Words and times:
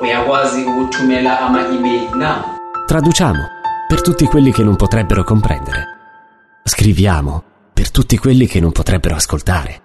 uyakwazi 0.00 0.64
ukuthumela 0.64 1.40
ama-email 1.40 2.10
now 2.14 2.58
Traduciamo 2.90 3.58
per 3.86 4.02
tutti 4.02 4.26
quelli 4.26 4.50
che 4.50 4.64
non 4.64 4.74
potrebbero 4.74 5.22
comprendere. 5.22 5.84
Scriviamo 6.64 7.42
per 7.72 7.90
tutti 7.92 8.18
quelli 8.18 8.46
che 8.46 8.58
non 8.58 8.72
potrebbero 8.72 9.14
ascoltare. 9.14 9.80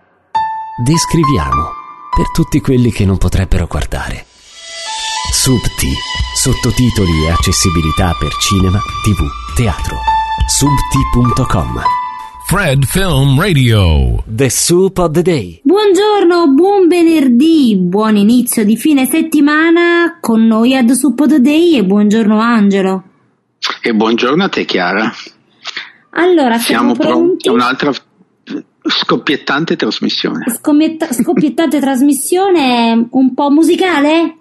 Descriviamo 0.83 1.69
per 2.15 2.31
tutti 2.31 2.61
quelli 2.61 2.91
che 2.91 3.05
non 3.05 3.17
potrebbero 3.17 3.67
guardare. 3.67 4.25
Subti, 5.31 5.91
sottotitoli 6.35 7.25
e 7.25 7.29
accessibilità 7.29 8.15
per 8.19 8.33
cinema, 8.37 8.79
tv, 9.03 9.55
teatro. 9.55 9.97
Subti.com 10.47 12.04
Fred 12.47 12.85
Film 12.85 13.39
Radio. 13.39 14.23
The 14.27 14.49
Soup 14.49 14.97
of 14.99 15.11
the 15.11 15.21
Day. 15.21 15.61
Buongiorno, 15.63 16.53
buon 16.53 16.87
venerdì, 16.87 17.75
buon 17.79 18.17
inizio 18.17 18.63
di 18.63 18.77
fine 18.77 19.05
settimana 19.05 20.17
con 20.21 20.45
noi 20.45 20.75
ad 20.75 20.91
Suppo 20.91 21.25
the 21.25 21.41
Day 21.41 21.75
e 21.77 21.83
buongiorno 21.83 22.39
Angelo. 22.39 23.03
E 23.81 23.93
buongiorno 23.93 24.43
a 24.43 24.49
te 24.49 24.63
Chiara. 24.65 25.11
Allora, 26.11 26.57
siamo, 26.59 26.93
Siamo 26.93 27.11
pronti 27.11 27.47
pronti? 27.47 27.47
a 27.47 27.51
un'altra 27.51 27.91
scoppiettante 28.83 29.75
trasmissione. 29.75 30.45
Scommietta- 30.55 31.11
scoppiettante 31.11 31.79
trasmissione 31.79 33.07
un 33.09 33.33
po' 33.33 33.49
musicale? 33.49 34.37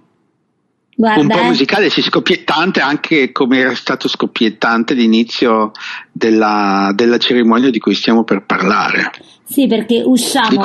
Guarda, 0.96 1.20
Un 1.20 1.28
po' 1.28 1.42
musicale, 1.44 1.90
sì, 1.90 2.02
scoppiettante 2.02 2.80
anche 2.80 3.32
come 3.32 3.58
era 3.58 3.74
stato 3.74 4.08
scoppiettante 4.08 4.94
l'inizio 4.94 5.72
della, 6.12 6.92
della 6.94 7.18
cerimonia 7.18 7.70
di 7.70 7.78
cui 7.80 7.94
stiamo 7.94 8.22
per 8.22 8.44
parlare. 8.44 9.10
Sì, 9.42 9.66
perché 9.66 10.02
usciamo, 10.04 10.62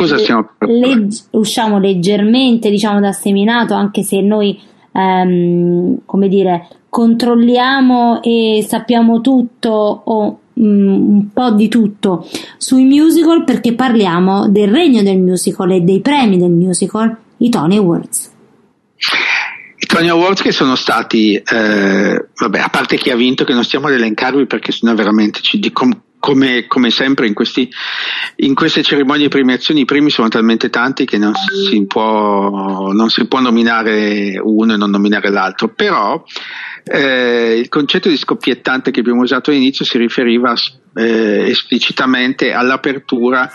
legg- 0.59 1.11
usciamo 1.31 1.79
leggermente, 1.79 2.69
diciamo, 2.69 2.99
da 2.99 3.11
seminato, 3.11 3.73
anche 3.73 4.03
se 4.03 4.21
noi, 4.21 4.59
ehm, 4.91 5.99
come 6.05 6.27
dire, 6.27 6.67
controlliamo 6.89 8.21
e 8.21 8.65
sappiamo 8.67 9.21
tutto 9.21 10.01
o 10.03 10.39
mm, 10.59 11.09
un 11.09 11.27
po' 11.33 11.51
di 11.51 11.67
tutto 11.67 12.27
sui 12.57 12.83
musical 12.83 13.43
perché 13.43 13.73
parliamo 13.73 14.47
del 14.47 14.69
regno 14.69 15.01
del 15.01 15.19
musical 15.19 15.71
e 15.71 15.81
dei 15.81 16.01
premi 16.01 16.37
del 16.37 16.51
musical, 16.51 17.15
i 17.37 17.49
Tony 17.49 17.77
Awards. 17.77 18.37
Tony 19.89 20.07
Awards 20.07 20.43
che 20.43 20.51
sono 20.51 20.75
stati, 20.75 21.33
eh, 21.33 22.25
vabbè, 22.35 22.59
a 22.59 22.69
parte 22.69 22.95
chi 22.95 23.09
ha 23.09 23.15
vinto, 23.15 23.43
che 23.43 23.55
non 23.55 23.63
stiamo 23.63 23.87
ad 23.87 23.93
elencarvi 23.93 24.45
perché 24.45 24.71
sennò 24.71 24.93
veramente 24.93 25.41
ci 25.41 25.57
di- 25.57 25.71
com- 25.71 25.99
come, 26.19 26.67
come 26.67 26.91
sempre 26.91 27.25
in, 27.25 27.33
questi, 27.33 27.67
in 28.35 28.53
queste 28.53 28.83
cerimonie 28.83 29.23
di 29.23 29.29
premiazioni 29.29 29.81
i 29.81 29.85
premi 29.85 30.11
sono 30.11 30.27
talmente 30.27 30.69
tanti 30.69 31.05
che 31.05 31.17
non 31.17 31.33
si 31.33 31.87
può, 31.87 32.91
non 32.91 33.09
si 33.09 33.25
può 33.25 33.39
nominare 33.39 34.39
uno 34.39 34.73
e 34.73 34.77
non 34.77 34.91
nominare 34.91 35.31
l'altro, 35.31 35.69
però 35.69 36.23
eh, 36.83 37.57
il 37.57 37.67
concetto 37.67 38.09
di 38.09 38.17
scoppiettante 38.17 38.91
che 38.91 38.99
abbiamo 38.99 39.21
usato 39.21 39.49
all'inizio 39.49 39.85
si 39.85 39.97
riferiva 39.97 40.53
eh, 40.93 41.49
esplicitamente 41.49 42.53
all'apertura 42.53 43.49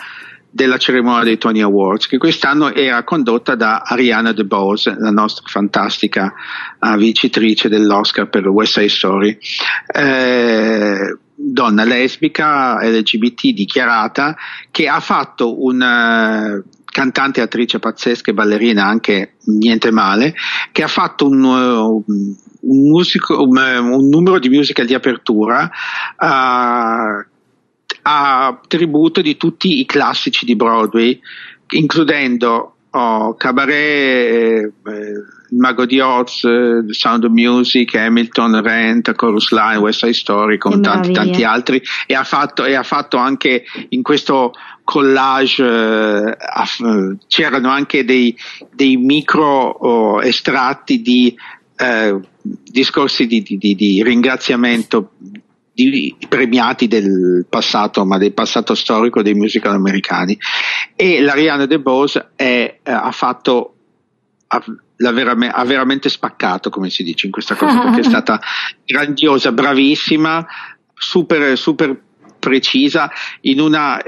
della 0.54 0.78
cerimonia 0.78 1.24
dei 1.24 1.36
Tony 1.36 1.60
Awards, 1.62 2.06
che 2.06 2.16
quest'anno 2.16 2.72
era 2.72 3.02
condotta 3.02 3.56
da 3.56 3.82
Ariana 3.84 4.32
DeBose, 4.32 4.94
la 4.96 5.10
nostra 5.10 5.42
fantastica 5.48 6.32
eh, 6.78 6.96
vincitrice 6.96 7.68
dell'Oscar 7.68 8.28
per 8.28 8.46
West 8.46 8.74
Side 8.74 8.88
Story, 8.88 9.36
eh, 9.92 11.18
donna 11.34 11.82
lesbica, 11.82 12.78
LGBT 12.80 13.48
dichiarata, 13.48 14.36
che 14.70 14.86
ha 14.86 15.00
fatto 15.00 15.60
un 15.64 15.82
eh, 15.82 16.62
cantante, 16.84 17.40
attrice 17.40 17.80
pazzesca 17.80 18.30
e 18.30 18.34
ballerina 18.34 18.86
anche 18.86 19.34
niente 19.46 19.90
male, 19.90 20.34
che 20.70 20.84
ha 20.84 20.88
fatto 20.88 21.26
un, 21.26 21.42
uh, 21.42 22.04
un, 22.06 22.36
musico- 22.60 23.42
un, 23.42 23.58
eh, 23.58 23.78
un 23.78 24.06
numero 24.08 24.38
di 24.38 24.48
musical 24.48 24.86
di 24.86 24.94
apertura 24.94 25.68
eh, 26.16 27.32
a 28.06 28.60
tributo 28.68 29.22
di 29.22 29.36
tutti 29.36 29.80
i 29.80 29.86
classici 29.86 30.44
di 30.44 30.56
Broadway, 30.56 31.18
includendo 31.70 32.76
oh, 32.90 33.34
Cabaret, 33.34 34.62
eh, 34.62 34.72
Il 35.50 35.58
Mago 35.58 35.86
di 35.86 36.00
Oz, 36.00 36.44
eh, 36.44 36.82
The 36.86 36.92
Sound 36.92 37.24
of 37.24 37.30
Music, 37.30 37.94
Hamilton, 37.94 38.60
Rent, 38.60 39.14
Chorus 39.14 39.50
Line, 39.52 39.76
West 39.78 40.00
Side 40.00 40.12
Story, 40.12 40.58
con 40.58 40.82
tanti 40.82 41.12
tanti 41.12 41.44
altri. 41.44 41.82
E 42.06 42.14
ha 42.14 42.24
fatto, 42.24 42.64
e 42.64 42.74
ha 42.74 42.82
fatto 42.82 43.16
anche 43.16 43.64
in 43.88 44.02
questo 44.02 44.52
collage 44.84 45.64
eh, 45.64 46.36
aff- 46.38 47.16
c'erano 47.26 47.70
anche 47.70 48.04
dei, 48.04 48.36
dei 48.70 48.96
micro 48.96 49.68
oh, 49.68 50.20
estratti 50.20 51.00
di 51.00 51.34
eh, 51.76 52.20
discorsi 52.42 53.26
di, 53.26 53.40
di- 53.42 53.56
di- 53.56 53.74
di 53.74 54.02
ringraziamento 54.02 55.12
di 55.74 56.16
premiati 56.28 56.86
del 56.86 57.46
passato, 57.48 58.04
ma 58.04 58.16
del 58.16 58.32
passato 58.32 58.74
storico 58.74 59.22
dei 59.22 59.34
musical 59.34 59.74
americani. 59.74 60.38
E 60.94 61.20
l'Ariana 61.20 61.66
DeBose 61.66 62.30
è, 62.36 62.78
eh, 62.82 62.90
ha 62.90 63.10
fatto 63.10 63.74
ha, 64.46 64.62
verame- 65.12 65.50
ha 65.50 65.64
veramente 65.64 66.08
spaccato, 66.08 66.70
come 66.70 66.90
si 66.90 67.02
dice 67.02 67.26
in 67.26 67.32
questa 67.32 67.56
cosa, 67.56 67.80
perché 67.80 68.00
è 68.00 68.04
stata 68.08 68.40
grandiosa, 68.84 69.52
bravissima, 69.52 70.46
super, 70.94 71.58
super 71.58 72.00
precisa 72.38 73.10
in 73.42 73.60
una 73.60 74.00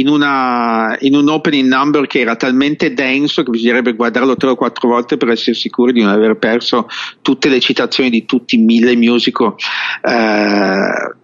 in, 0.00 0.08
una, 0.08 0.96
in 1.00 1.14
un 1.14 1.28
opening 1.28 1.68
number 1.68 2.06
che 2.06 2.20
era 2.20 2.36
talmente 2.36 2.94
denso 2.94 3.42
che 3.42 3.50
bisognerebbe 3.50 3.94
guardarlo 3.94 4.36
tre 4.36 4.50
o 4.50 4.56
quattro 4.56 4.88
volte 4.88 5.16
per 5.16 5.30
essere 5.30 5.54
sicuri 5.54 5.92
di 5.92 6.00
non 6.00 6.10
aver 6.10 6.36
perso 6.36 6.88
tutte 7.22 7.48
le 7.48 7.60
citazioni 7.60 8.10
di 8.10 8.24
tutti 8.24 8.56
i 8.56 8.58
mille 8.58 8.96
musical 8.96 9.54
eh, 10.02 11.14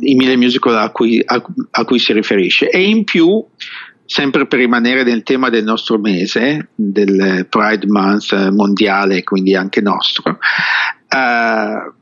i 0.00 0.14
mille 0.14 0.36
musical 0.36 0.76
a 0.78 0.90
cui, 0.90 1.20
a, 1.24 1.42
a 1.70 1.84
cui 1.84 1.98
si 1.98 2.12
riferisce. 2.12 2.68
E 2.68 2.88
in 2.88 3.02
più 3.02 3.44
sempre 4.04 4.46
per 4.46 4.60
rimanere 4.60 5.02
nel 5.02 5.24
tema 5.24 5.50
del 5.50 5.64
nostro 5.64 5.98
mese 5.98 6.68
del 6.74 7.46
Pride 7.50 7.86
Month 7.88 8.50
mondiale 8.50 9.24
quindi 9.24 9.56
anche 9.56 9.80
nostro 9.80 10.38
eh, 11.08 11.92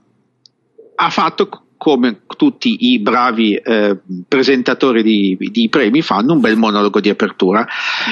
ha 0.97 1.11
fatto 1.11 1.64
come 1.77 2.21
tutti 2.37 2.93
i 2.93 2.99
bravi 2.99 3.55
eh, 3.55 3.97
presentatori 4.27 5.03
di, 5.03 5.37
di 5.39 5.69
premi 5.69 6.03
fanno 6.03 6.33
un 6.33 6.41
bel 6.41 6.57
monologo 6.57 7.01
di 7.01 7.09
apertura 7.11 7.67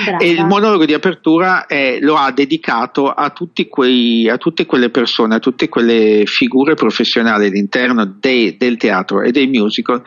Brava. 0.04 0.18
e 0.18 0.30
il 0.30 0.44
monologo 0.44 0.84
di 0.84 0.94
apertura 0.94 1.66
è- 1.66 1.98
lo 2.00 2.16
ha 2.16 2.30
dedicato 2.32 3.10
a, 3.10 3.30
tutti 3.30 3.68
quei, 3.68 4.28
a 4.28 4.36
tutte 4.36 4.66
quelle 4.66 4.90
persone, 4.90 5.36
a 5.36 5.38
tutte 5.38 5.68
quelle 5.68 6.24
figure 6.26 6.74
professionali 6.74 7.46
all'interno 7.46 8.04
dei- 8.04 8.56
del 8.56 8.76
teatro 8.76 9.22
e 9.22 9.30
dei 9.30 9.46
musical 9.46 10.02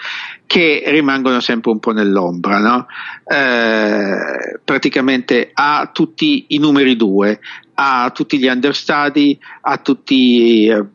che 0.46 0.84
rimangono 0.88 1.40
sempre 1.40 1.72
un 1.72 1.80
po' 1.80 1.92
nell'ombra, 1.92 2.60
no? 2.60 2.86
Eh, 3.28 4.60
praticamente 4.64 5.50
a 5.54 5.90
tutti 5.92 6.46
i 6.50 6.60
numeri 6.60 6.96
due, 6.96 7.40
a 7.76 8.12
tutti 8.14 8.38
gli 8.38 8.48
understudy, 8.48 9.38
a 9.62 9.78
tutti, 9.78 10.68
eh, 10.68 10.86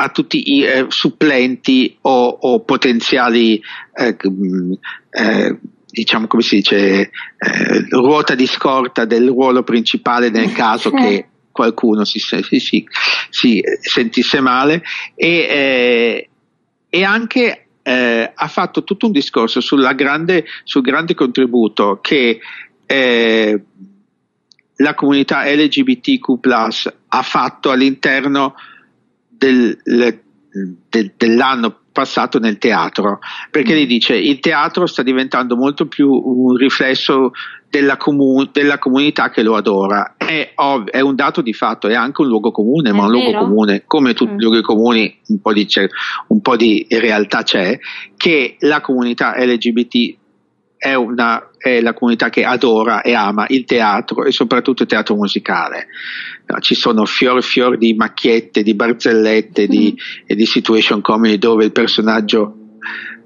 a 0.00 0.08
tutti 0.08 0.56
i 0.56 0.64
eh, 0.64 0.86
supplenti 0.88 1.98
o, 2.02 2.28
o 2.28 2.60
potenziali 2.60 3.60
eh, 3.94 4.16
mh, 4.18 4.72
eh, 5.10 5.58
diciamo 5.90 6.26
come 6.26 6.42
si 6.42 6.56
dice 6.56 6.76
eh, 6.78 7.10
ruota 7.90 8.34
di 8.34 8.46
scorta 8.46 9.04
del 9.04 9.28
ruolo 9.28 9.62
principale 9.62 10.30
nel 10.30 10.52
caso 10.54 10.90
che 10.90 11.26
qualcuno 11.52 12.04
si, 12.04 12.18
si- 12.18 12.60
si- 12.60 12.86
si 13.28 13.62
sentisse 13.80 14.40
male. 14.40 14.82
E, 15.14 15.28
eh, 15.28 16.28
e 16.88 17.04
anche 17.04 17.66
eh, 17.82 18.32
ha 18.34 18.48
fatto 18.48 18.84
tutto 18.84 19.06
un 19.06 19.12
discorso 19.12 19.60
sulla 19.60 19.92
grande, 19.92 20.46
sul 20.64 20.82
grande 20.82 21.14
contributo 21.14 21.98
che 22.00 22.40
eh, 22.86 23.62
la 24.76 24.94
comunità 24.94 25.44
LGBTQ 25.44 26.38
ha 27.08 27.22
fatto 27.22 27.70
all'interno 27.70 28.54
del- 29.40 30.20
del- 30.88 31.12
dell'anno 31.16 31.76
passato 31.92 32.38
nel 32.38 32.58
teatro, 32.58 33.18
perché 33.50 33.74
lei 33.74 33.86
dice 33.86 34.14
il 34.14 34.38
teatro 34.40 34.86
sta 34.86 35.02
diventando 35.02 35.56
molto 35.56 35.86
più 35.86 36.10
un 36.10 36.54
riflesso 36.56 37.32
della, 37.68 37.96
comu- 37.96 38.50
della 38.52 38.78
comunità 38.78 39.30
che 39.30 39.42
lo 39.42 39.56
adora. 39.56 40.14
È, 40.16 40.52
ov- 40.56 40.90
è 40.90 41.00
un 41.00 41.14
dato 41.14 41.40
di 41.40 41.52
fatto, 41.52 41.88
è 41.88 41.94
anche 41.94 42.20
un 42.22 42.28
luogo 42.28 42.50
comune, 42.52 42.90
È 42.90 42.92
ma 42.92 43.04
un 43.04 43.10
luogo 43.10 43.30
vero. 43.30 43.44
comune, 43.44 43.82
come 43.86 44.12
tutti 44.14 44.32
Mm. 44.32 44.38
i 44.38 44.42
luoghi 44.42 44.62
comuni, 44.62 45.18
un 45.28 45.40
po' 45.40 45.52
di, 45.52 45.66
un 46.28 46.40
po' 46.40 46.56
di 46.56 46.86
realtà 46.90 47.42
c'è, 47.42 47.78
che 48.16 48.56
la 48.60 48.80
comunità 48.80 49.34
LGBT 49.36 50.16
è, 50.80 50.94
una, 50.94 51.50
è 51.58 51.82
la 51.82 51.92
comunità 51.92 52.30
che 52.30 52.42
adora 52.42 53.02
e 53.02 53.12
ama 53.12 53.44
il 53.48 53.66
teatro 53.66 54.24
e 54.24 54.32
soprattutto 54.32 54.84
il 54.84 54.88
teatro 54.88 55.14
musicale. 55.14 55.88
Ci 56.60 56.74
sono 56.74 57.04
fior 57.04 57.42
fior 57.42 57.76
di 57.76 57.92
macchiette, 57.92 58.62
di 58.62 58.74
barzellette 58.74 59.66
di, 59.66 59.94
e 60.26 60.34
di 60.34 60.46
situation 60.46 61.02
comedy 61.02 61.36
dove 61.36 61.66
il 61.66 61.72
personaggio 61.72 62.56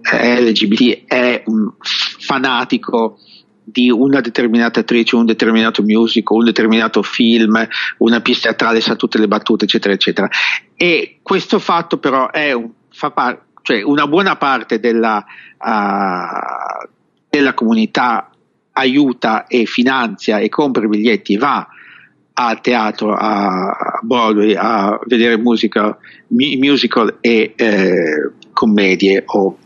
LGBT 0.03 1.05
è 1.07 1.45
un 1.47 1.73
fanatico 1.79 3.21
di 3.63 3.89
una 3.89 4.21
determinata 4.21 4.81
attrice, 4.81 5.15
un 5.15 5.25
determinato 5.25 5.83
musical, 5.85 6.39
un 6.39 6.45
determinato 6.47 7.03
film, 7.03 7.67
una 7.99 8.21
pista 8.21 8.49
teatrale 8.49 8.81
sa 8.81 8.97
tutte 8.97 9.19
le 9.19 9.29
battute, 9.29 9.65
eccetera, 9.65 9.95
eccetera. 9.95 10.29
E 10.75 11.21
questo 11.23 11.61
fatto 11.61 11.99
però 11.99 12.31
è 12.33 12.51
un, 12.51 12.69
fa 12.91 13.13
par- 13.13 13.43
cioè 13.63 13.81
una 13.83 14.09
buona 14.09 14.37
parte 14.37 14.81
della, 14.81 15.25
uh, 15.59 16.93
della 17.35 17.55
comunità 17.55 18.31
aiuta 18.75 19.49
e 19.49 19.65
finanzia 19.67 20.39
e 20.39 20.49
compra 20.49 20.85
i 20.85 20.89
biglietti, 20.89 21.37
va 21.37 21.67
a 22.37 22.57
teatro, 22.57 23.13
a 23.13 23.99
Broadway, 24.03 24.55
a 24.57 24.99
vedere 25.07 25.37
musica, 25.37 25.97
musical 26.29 27.19
e 27.21 27.55
eh, 27.57 28.31
commedie 28.53 29.25
o 29.27 29.59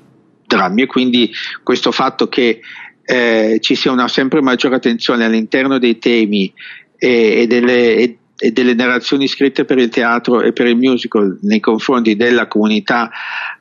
drammi. 0.46 0.82
E 0.82 0.86
quindi 0.86 1.30
questo 1.62 1.92
fatto 1.92 2.28
che 2.28 2.60
eh, 3.04 3.58
ci 3.60 3.74
sia 3.74 3.92
una 3.92 4.08
sempre 4.08 4.40
maggiore 4.40 4.76
attenzione 4.76 5.26
all'interno 5.26 5.78
dei 5.78 5.98
temi 5.98 6.50
e, 6.96 7.42
e, 7.42 7.46
delle, 7.46 7.96
e, 7.96 8.18
e, 8.38 8.50
delle, 8.50 8.74
narrazioni 8.74 9.26
scritte 9.28 9.66
per 9.66 9.78
il 9.78 9.90
teatro 9.90 10.40
e 10.40 10.52
per 10.52 10.66
il 10.66 10.76
musical 10.76 11.38
nei 11.42 11.60
confronti 11.60 12.16
della 12.16 12.48
comunità 12.48 13.10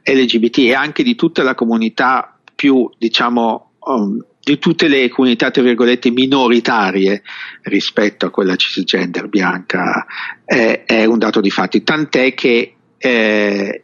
LGBT 0.03 0.59
e 0.59 0.73
anche 0.73 1.03
di 1.03 1.15
tutta 1.15 1.43
la 1.43 1.55
comunità 1.55 2.37
più, 2.55 2.89
diciamo, 2.97 3.66
um, 3.87 4.23
di 4.41 4.59
tutte 4.59 4.87
le 4.87 5.09
comunità, 5.09 5.51
tra 5.51 5.61
virgolette, 5.61 6.09
minoritarie 6.11 7.21
rispetto 7.63 8.25
a 8.25 8.29
quella 8.29 8.55
cisgender 8.55 9.27
bianca 9.27 10.05
è, 10.45 10.83
è 10.85 11.05
un 11.05 11.17
dato 11.17 11.41
di 11.41 11.49
fatti, 11.49 11.83
tant'è 11.83 12.33
che 12.33 12.75
eh, 12.97 13.83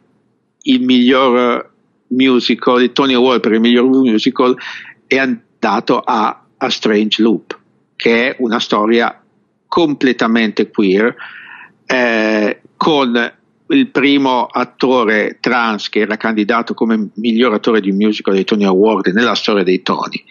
il 0.62 0.80
miglior 0.82 1.70
musical, 2.08 2.82
il 2.82 2.92
Tony 2.92 3.14
Award 3.14 3.40
per 3.40 3.52
il 3.52 3.60
miglior 3.60 3.84
musical 3.84 4.56
è 5.06 5.28
dato 5.58 6.00
a 6.00 6.44
A 6.56 6.70
Strange 6.70 7.22
Loop, 7.22 7.58
che 7.96 8.30
è 8.30 8.36
una 8.38 8.58
storia 8.58 9.20
completamente 9.66 10.70
queer, 10.70 11.14
eh, 11.86 12.60
con 12.76 13.32
il 13.68 13.88
primo 13.90 14.46
attore 14.46 15.38
trans 15.40 15.88
che 15.88 16.00
era 16.00 16.16
candidato 16.16 16.74
come 16.74 17.08
miglior 17.14 17.54
attore 17.54 17.80
di 17.80 17.92
musical 17.92 18.34
dei 18.34 18.44
Tony 18.44 18.64
Award 18.64 19.08
nella 19.08 19.34
storia 19.34 19.62
dei 19.62 19.82
Tony. 19.82 20.22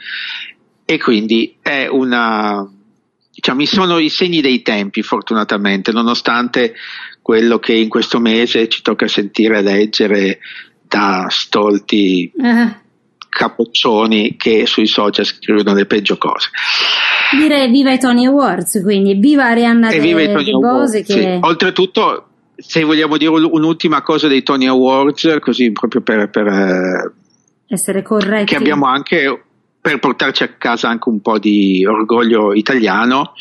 E 0.86 1.00
quindi 1.00 1.56
è 1.62 1.88
una, 1.88 2.70
diciamo, 3.32 3.66
sono 3.66 3.98
i 3.98 4.10
segni 4.10 4.42
dei 4.42 4.62
tempi, 4.62 5.02
fortunatamente, 5.02 5.92
nonostante 5.92 6.76
quello 7.22 7.58
che 7.60 7.74
in 7.74 7.90
questo 7.90 8.20
mese 8.20 8.68
ci 8.68 8.82
tocca 8.82 9.08
sentire 9.08 9.60
e 9.60 9.62
leggere 9.62 10.40
da 10.88 11.26
stolti 11.30 12.32
uh-huh 12.36 12.82
capoccioni 13.34 14.36
che 14.38 14.68
sui 14.68 14.86
social 14.86 15.26
scrivono 15.26 15.74
le 15.74 15.86
peggio 15.86 16.18
cose. 16.18 16.50
Direi 17.36 17.70
viva 17.72 17.92
i 17.92 18.00
Tony 18.00 18.28
Awards, 18.28 18.80
quindi 18.84 19.16
viva 19.16 19.46
Arianna 19.46 19.90
e 19.90 20.00
viva 20.00 20.22
i 20.22 20.32
Tony 20.32 20.46
De 20.46 20.52
Bose. 20.52 21.04
Che... 21.04 21.14
Sì. 21.14 21.38
Oltretutto, 21.42 22.28
se 22.66 22.84
vogliamo 22.84 23.18
dire 23.18 23.30
un'ultima 23.30 24.02
cosa 24.02 24.28
dei 24.28 24.42
Tony 24.42 24.68
Awards, 24.68 25.38
così 25.40 25.72
proprio 25.72 26.02
per, 26.02 26.30
per 26.30 26.48
eh, 26.48 27.12
essere 27.68 28.02
corretti, 28.02 28.46
che 28.46 28.56
abbiamo 28.56 28.86
anche 28.86 29.44
per 29.80 30.00
portarci 30.00 30.44
a 30.44 30.54
casa 30.58 30.88
anche 30.88 31.10
un 31.10 31.22
po' 31.22 31.40
di 31.40 31.86
orgoglio 31.86 32.54
italiano. 32.54 33.34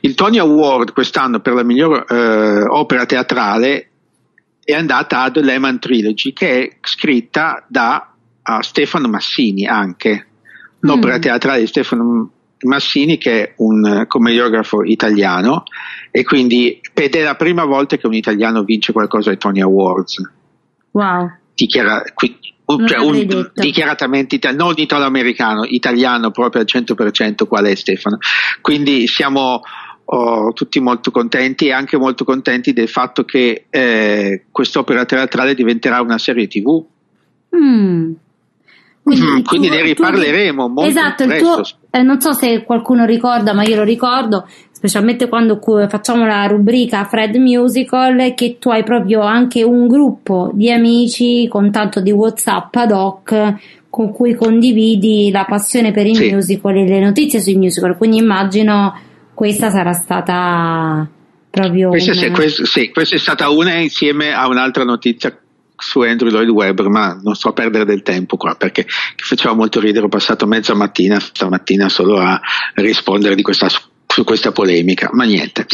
Il 0.00 0.14
Tony 0.14 0.38
Award 0.38 0.92
quest'anno 0.92 1.40
per 1.40 1.52
la 1.52 1.62
miglior 1.62 2.06
eh, 2.08 2.62
opera 2.62 3.04
teatrale 3.04 3.90
è 4.64 4.72
andata 4.72 5.20
a 5.20 5.30
The 5.30 5.42
Lehman 5.42 5.78
Trilogy 5.78 6.32
che 6.32 6.62
è 6.62 6.76
scritta 6.80 7.64
da 7.68 8.14
Stefano 8.60 9.08
Massini 9.08 9.66
anche, 9.66 10.26
l'opera 10.80 11.18
mm. 11.18 11.20
teatrale 11.20 11.60
di 11.60 11.66
Stefano 11.66 12.30
Massini 12.60 13.18
che 13.18 13.42
è 13.42 13.54
un 13.58 14.04
commediografo 14.08 14.82
italiano 14.82 15.64
e 16.16 16.22
quindi 16.22 16.80
ed 16.92 17.16
è 17.16 17.22
la 17.24 17.34
prima 17.34 17.64
volta 17.64 17.96
che 17.96 18.06
un 18.06 18.14
italiano 18.14 18.62
vince 18.62 18.92
qualcosa 18.92 19.30
ai 19.30 19.36
Tony 19.36 19.60
Awards. 19.60 20.22
Wow. 20.92 21.28
Dichiara, 21.52 22.04
qui, 22.14 22.38
cioè 22.86 22.98
un, 22.98 23.50
dichiaratamente 23.52 24.38
non 24.52 24.74
italo-americano, 24.76 25.64
italiano 25.64 26.30
proprio 26.30 26.60
al 26.60 26.68
100% 26.72 27.48
qual 27.48 27.64
è 27.64 27.74
Stefano. 27.74 28.18
Quindi 28.60 29.08
siamo 29.08 29.62
oh, 30.04 30.52
tutti 30.52 30.78
molto 30.78 31.10
contenti 31.10 31.66
e 31.66 31.72
anche 31.72 31.96
molto 31.96 32.24
contenti 32.24 32.72
del 32.72 32.88
fatto 32.88 33.24
che 33.24 33.64
eh, 33.68 34.44
quest'opera 34.52 35.04
teatrale 35.06 35.54
diventerà 35.54 36.00
una 36.00 36.18
serie 36.18 36.46
tv. 36.46 36.80
Mm. 37.56 38.12
Quindi, 39.02 39.26
mm, 39.26 39.42
quindi 39.42 39.68
tu, 39.68 39.74
ne 39.74 39.82
riparleremo 39.82 40.66
tu, 40.66 40.72
molto 40.72 40.90
esatto, 40.90 41.26
presto. 41.26 41.54
Tuo, 41.54 41.64
eh, 41.90 42.02
non 42.02 42.20
so 42.20 42.32
se 42.32 42.64
qualcuno 42.64 43.04
ricorda, 43.04 43.52
ma 43.52 43.62
io 43.62 43.76
lo 43.76 43.82
ricordo, 43.82 44.48
specialmente 44.84 45.30
quando 45.30 45.58
facciamo 45.88 46.26
la 46.26 46.44
rubrica 46.44 47.06
Fred 47.06 47.36
Musical, 47.36 48.34
che 48.34 48.58
tu 48.58 48.68
hai 48.68 48.84
proprio 48.84 49.22
anche 49.22 49.62
un 49.62 49.88
gruppo 49.88 50.50
di 50.52 50.70
amici 50.70 51.48
con 51.48 51.70
tanto 51.70 52.00
di 52.00 52.12
WhatsApp 52.12 52.74
ad 52.74 52.92
hoc 52.92 53.54
con 53.88 54.12
cui 54.12 54.34
condividi 54.34 55.30
la 55.30 55.46
passione 55.48 55.90
per 55.90 56.04
i 56.04 56.14
sì. 56.14 56.30
musical 56.30 56.76
e 56.76 56.84
le 56.84 57.00
notizie 57.00 57.40
sui 57.40 57.54
musical. 57.54 57.96
Quindi 57.96 58.18
immagino 58.18 59.00
questa 59.32 59.70
sarà 59.70 59.94
stata 59.94 61.08
proprio. 61.48 61.88
Questa, 61.88 62.12
una... 62.12 62.30
questa, 62.32 62.64
sì, 62.66 62.90
questa 62.90 63.16
è 63.16 63.18
stata 63.18 63.48
una 63.48 63.76
insieme 63.76 64.34
a 64.34 64.46
un'altra 64.48 64.84
notizia 64.84 65.34
su 65.76 66.00
Andrew 66.00 66.30
Lloyd 66.30 66.50
Webber, 66.50 66.88
ma 66.90 67.18
non 67.22 67.34
sto 67.34 67.48
a 67.48 67.52
perdere 67.54 67.86
del 67.86 68.02
tempo 68.02 68.36
qua 68.36 68.54
perché 68.54 68.84
faceva 69.16 69.54
molto 69.54 69.80
ridere. 69.80 70.04
Ho 70.04 70.10
passato 70.10 70.46
mezza 70.46 70.74
mattina 70.74 71.18
stamattina 71.18 71.88
solo 71.88 72.18
a 72.18 72.38
rispondere 72.74 73.40
questa, 73.40 73.68
su 74.14 74.22
questa 74.22 74.52
polemica, 74.52 75.10
ma 75.12 75.24
niente. 75.24 75.66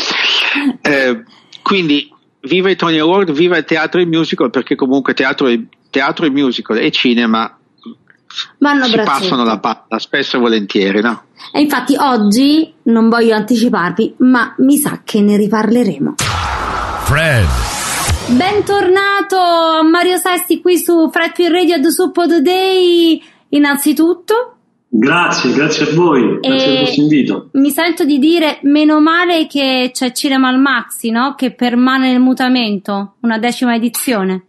Eh, 0.81 1.22
quindi 1.60 2.10
viva 2.40 2.70
i 2.70 2.76
Tony 2.76 2.98
Award, 2.98 3.32
viva 3.32 3.58
il 3.58 3.64
teatro 3.64 4.00
e 4.00 4.04
il 4.04 4.08
musical, 4.08 4.48
perché 4.48 4.76
comunque 4.76 5.12
teatro 5.12 5.46
e, 5.46 5.66
teatro 5.90 6.25
e 6.25 6.31
musical 6.31 6.78
e 6.78 6.90
cinema 6.90 7.54
Vanno 8.58 8.84
si 8.84 8.96
passano 8.96 9.44
la 9.44 9.58
palla 9.58 9.98
spesso 9.98 10.38
e 10.38 10.40
volentieri, 10.40 11.02
no? 11.02 11.25
E 11.52 11.60
infatti 11.60 11.96
oggi 11.98 12.72
non 12.84 13.10
voglio 13.10 13.34
anticiparvi, 13.34 14.14
ma 14.19 14.54
mi 14.58 14.78
sa 14.78 15.02
che 15.04 15.20
ne 15.20 15.36
riparleremo. 15.36 16.14
Fred. 17.04 17.46
Bentornato 18.28 19.82
Mario 19.90 20.16
Sesti 20.16 20.62
qui 20.62 20.78
su 20.78 21.10
Fred 21.12 21.32
Più 21.32 21.48
Radio 21.48 21.75
ad 21.75 21.86
Suppo 21.88 22.26
Today. 22.26 23.22
Innanzitutto. 23.50 24.59
Grazie, 24.92 25.52
grazie 25.52 25.88
a 25.88 25.94
voi, 25.94 26.40
grazie 26.40 26.69
per 26.69 26.78
questo 26.82 27.00
invito. 27.00 27.48
Mi 27.52 27.70
sento 27.70 28.04
di 28.04 28.19
dire 28.19 28.58
meno 28.62 29.00
male 29.00 29.46
che 29.46 29.90
c'è 29.92 30.10
Cinema 30.10 30.48
al 30.48 30.58
Maxi, 30.58 31.10
no? 31.10 31.34
Che 31.37 31.52
permane 31.52 32.10
nel 32.10 32.20
mutamento, 32.20 33.15
una 33.20 33.38
decima 33.38 33.76
edizione. 33.76 34.46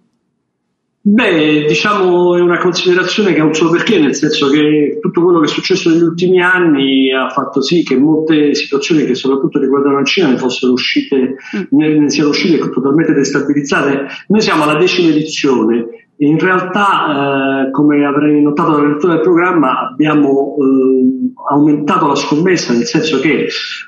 Beh, 1.04 1.66
diciamo 1.68 2.38
è 2.38 2.42
una 2.42 2.60
considerazione 2.60 3.34
che 3.34 3.39
ha 3.39 3.44
un 3.44 3.54
suo 3.54 3.70
perché, 3.70 4.00
nel 4.00 4.16
senso 4.16 4.50
che 4.50 5.00
tutto 5.00 5.24
quello 5.24 5.39
che 5.39 5.46
è 5.46 5.50
successo 5.50 5.89
negli 5.89 6.04
ultimi 6.04 6.42
anni 6.42 7.12
ha 7.12 7.30
fatto 7.30 7.62
sì 7.62 7.84
che 7.84 7.98
molte 7.98 8.54
situazioni 8.54 9.06
che 9.06 9.16
soprattutto 9.16 9.60
riguardano 9.60 10.00
il 10.00 10.06
cinema 10.06 10.38
fossero 10.38 10.74
uscite, 10.74 11.36
mm. 11.58 11.62
ne, 11.72 12.00
ne 12.00 12.10
siano 12.10 12.30
uscite 12.30 12.58
totalmente 12.70 13.13
destabilizzate. 13.13 14.06
Noi 14.27 14.42
siamo 14.42 14.63
alla 14.63 14.77
decima 14.77 15.10
edizione 15.10 16.00
in 16.22 16.38
realtà, 16.38 17.66
eh, 17.66 17.72
come 17.72 18.06
avrei 18.06 18.42
notato 18.44 18.74
dalla 18.74 18.90
lettura 18.90 19.13
del 19.13 19.24
programma, 19.24 19.90
abbiamo 19.90 20.56
eh, 20.60 21.32
aumentato 21.50 22.06
la 22.08 22.16
scommessa, 22.16 22.74
nel 22.74 22.86
senso 22.86 23.20
che 23.20 23.48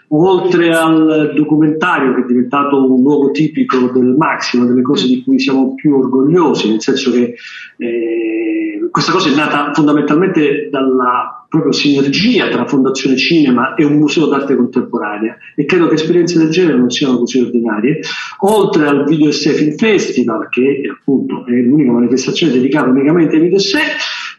oltre 0.10 0.74
al 0.74 1.34
documentario 1.36 2.16
che 2.16 2.22
è 2.22 2.26
diventato 2.26 2.92
un 2.92 3.04
luogo 3.04 3.30
tipico 3.30 3.92
del 3.94 4.16
Maximo, 4.18 4.66
delle 4.66 4.82
cose 4.82 5.06
di 5.08 5.24
cui 5.24 5.38
siamo 5.38 5.76
più 5.76 5.96
orgogliosi, 5.96 6.70
nel 6.70 6.82
senso 6.82 7.12
che 7.12 7.36
eh, 7.78 8.90
questa 8.90 9.12
cosa 9.12 9.30
è 9.30 9.36
nata 9.36 9.72
fondamentalmente 9.72 10.70
dalla 10.72 11.43
proprio 11.54 11.72
sinergia 11.72 12.50
tra 12.50 12.66
Fondazione 12.66 13.16
Cinema 13.16 13.76
e 13.76 13.86
un 13.86 14.00
museo 14.00 14.26
d'arte 14.26 14.56
contemporanea 14.56 15.38
e 15.56 15.66
credo 15.66 15.88
che 15.88 15.94
esperienze 15.94 16.40
del 16.40 16.50
genere 16.50 16.80
non 16.80 16.90
siano 16.90 17.20
così 17.20 17.42
ordinarie. 17.42 18.00
Oltre 18.40 18.88
al 18.88 19.04
Video 19.04 19.30
Essay 19.30 19.54
Film 19.54 19.76
Festival, 19.78 20.50
che 20.50 20.82
appunto 20.92 21.46
è 21.46 21.52
l'unica 21.52 21.92
manifestazione 21.92 22.54
dedicata 22.54 22.90
unicamente 22.90 23.36
ai 23.36 23.42
video 23.44 23.58
essay, 23.58 23.84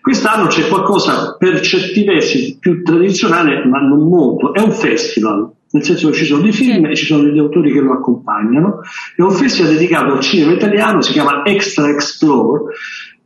quest'anno 0.00 0.48
c'è 0.48 0.66
qualcosa 0.66 1.36
per 1.38 1.60
certi 1.60 2.02
versi 2.02 2.56
più 2.58 2.82
tradizionale, 2.82 3.64
ma 3.64 3.78
non 3.78 4.08
molto. 4.08 4.52
È 4.52 4.60
un 4.60 4.72
festival, 4.72 5.48
nel 5.70 5.84
senso 5.84 6.10
che 6.10 6.16
ci 6.16 6.24
sono 6.24 6.42
dei 6.42 6.52
film 6.52 6.86
e 6.86 6.96
ci 6.96 7.06
sono 7.06 7.22
degli 7.22 7.38
autori 7.38 7.72
che 7.72 7.80
lo 7.80 7.92
accompagnano. 7.92 8.80
È 9.14 9.22
un 9.22 9.30
festival 9.30 9.74
dedicato 9.74 10.14
al 10.14 10.20
cinema 10.20 10.52
italiano, 10.52 11.00
si 11.00 11.12
chiama 11.12 11.44
Extra 11.44 11.88
Explore 11.90 12.72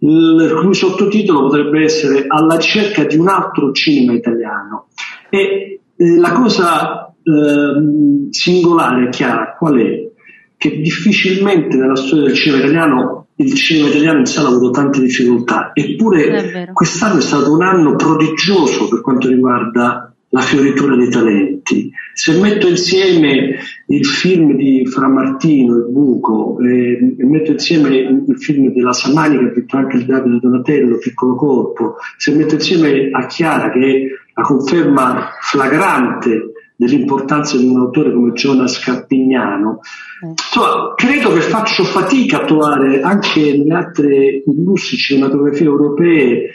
il 0.00 0.60
cui 0.62 0.74
sottotitolo 0.74 1.42
potrebbe 1.42 1.82
essere 1.82 2.24
Alla 2.28 2.56
ricerca 2.56 3.04
di 3.04 3.16
un 3.16 3.28
altro 3.28 3.72
cinema 3.72 4.12
italiano. 4.12 4.88
E 5.28 5.80
eh, 5.96 6.16
la 6.18 6.32
cosa 6.32 7.06
eh, 7.08 8.28
singolare 8.30 9.06
e 9.06 9.08
chiara 9.10 9.56
qual 9.58 9.76
è? 9.78 10.08
Che 10.56 10.80
difficilmente 10.80 11.76
nella 11.76 11.96
storia 11.96 12.26
del 12.26 12.34
cinema 12.34 12.62
italiano 12.62 13.26
il 13.36 13.54
cinema 13.54 13.88
italiano 13.88 14.18
in 14.18 14.26
sala 14.26 14.48
ha 14.48 14.50
avuto 14.50 14.70
tante 14.70 15.00
difficoltà, 15.00 15.70
eppure 15.72 16.72
quest'anno 16.72 17.18
è 17.18 17.22
stato 17.22 17.52
un 17.52 17.62
anno 17.62 17.94
prodigioso 17.94 18.88
per 18.88 19.00
quanto 19.00 19.28
riguarda 19.28 20.12
la 20.30 20.40
fioritura 20.40 20.96
dei 20.96 21.08
talenti. 21.08 21.90
Se 22.12 22.38
metto 22.38 22.68
insieme 22.68 23.56
il 23.86 24.04
film 24.04 24.56
di 24.56 24.84
Fra 24.86 25.08
Martino, 25.08 25.76
Il 25.76 25.86
Buco, 25.88 26.58
e, 26.60 27.14
e 27.18 27.24
metto 27.24 27.52
insieme 27.52 27.96
il 27.96 28.36
film 28.38 28.72
della 28.72 28.92
Samani 28.92 29.38
che 29.38 29.44
ha 29.44 29.52
detto 29.54 29.76
anche 29.76 29.96
il 29.96 30.04
Davide 30.04 30.38
Donatello, 30.40 30.98
Piccolo 30.98 31.34
Corpo, 31.34 31.96
se 32.16 32.34
metto 32.34 32.54
insieme 32.54 33.08
a 33.12 33.26
Chiara 33.26 33.70
che 33.70 33.80
è 33.80 34.00
la 34.34 34.42
conferma 34.42 35.30
flagrante 35.40 36.52
dell'importanza 36.76 37.56
di 37.56 37.66
un 37.66 37.78
autore 37.78 38.12
come 38.12 38.32
Jonas 38.32 38.78
Carpignano, 38.78 39.80
eh. 40.22 40.28
insomma, 40.28 40.94
credo 40.94 41.32
che 41.32 41.40
faccio 41.40 41.82
fatica 41.84 42.42
a 42.42 42.44
trovare 42.44 43.00
anche 43.00 43.56
nelle 43.56 43.74
altre 43.74 44.42
illustri 44.46 44.96
cinematografie 44.96 45.66
europee 45.66 46.50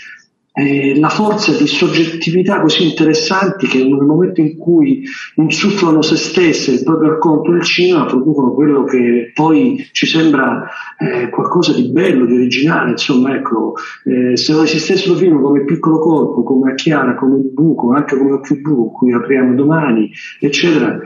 eh, 0.56 1.00
la 1.00 1.10
forza 1.10 1.52
di 1.52 1.66
soggettività 1.66 2.62
così 2.62 2.88
interessanti 2.88 3.66
che 3.66 3.80
nel 3.80 4.06
momento 4.06 4.40
in 4.40 4.56
cui 4.56 5.04
insufflano 5.36 6.04
se 6.04 6.16
stesse 6.16 6.72
il 6.74 6.84
proprio 6.84 7.12
racconto 7.12 7.52
del 7.52 7.64
cinema 7.64 8.06
producono 8.06 8.54
quello 8.54 8.84
che 8.84 9.32
poi 9.34 9.90
ci 9.92 10.06
sembra 10.06 10.68
eh, 11.00 11.30
qualcosa 11.30 11.74
di 11.74 11.90
bello, 11.90 12.26
di 12.26 12.36
originale, 12.36 12.92
insomma 12.92 13.36
ecco, 13.36 13.74
eh, 14.06 14.38
se 14.38 14.54
non 14.54 14.64
esistessero 14.64 15.16
film 15.16 15.42
come 15.42 15.66
Piccolo 15.66 15.98
Corpo, 15.98 16.44
come 16.44 16.72
A 16.72 16.76
Chiara, 16.76 17.16
come 17.16 17.38
Il 17.38 17.52
Buco, 17.52 17.92
anche 17.92 18.16
come 18.16 18.34
Occhio 18.34 18.62
Blu, 18.62 18.92
cui 18.92 19.12
apriamo 19.12 19.56
domani, 19.56 20.12
eccetera, 20.40 21.00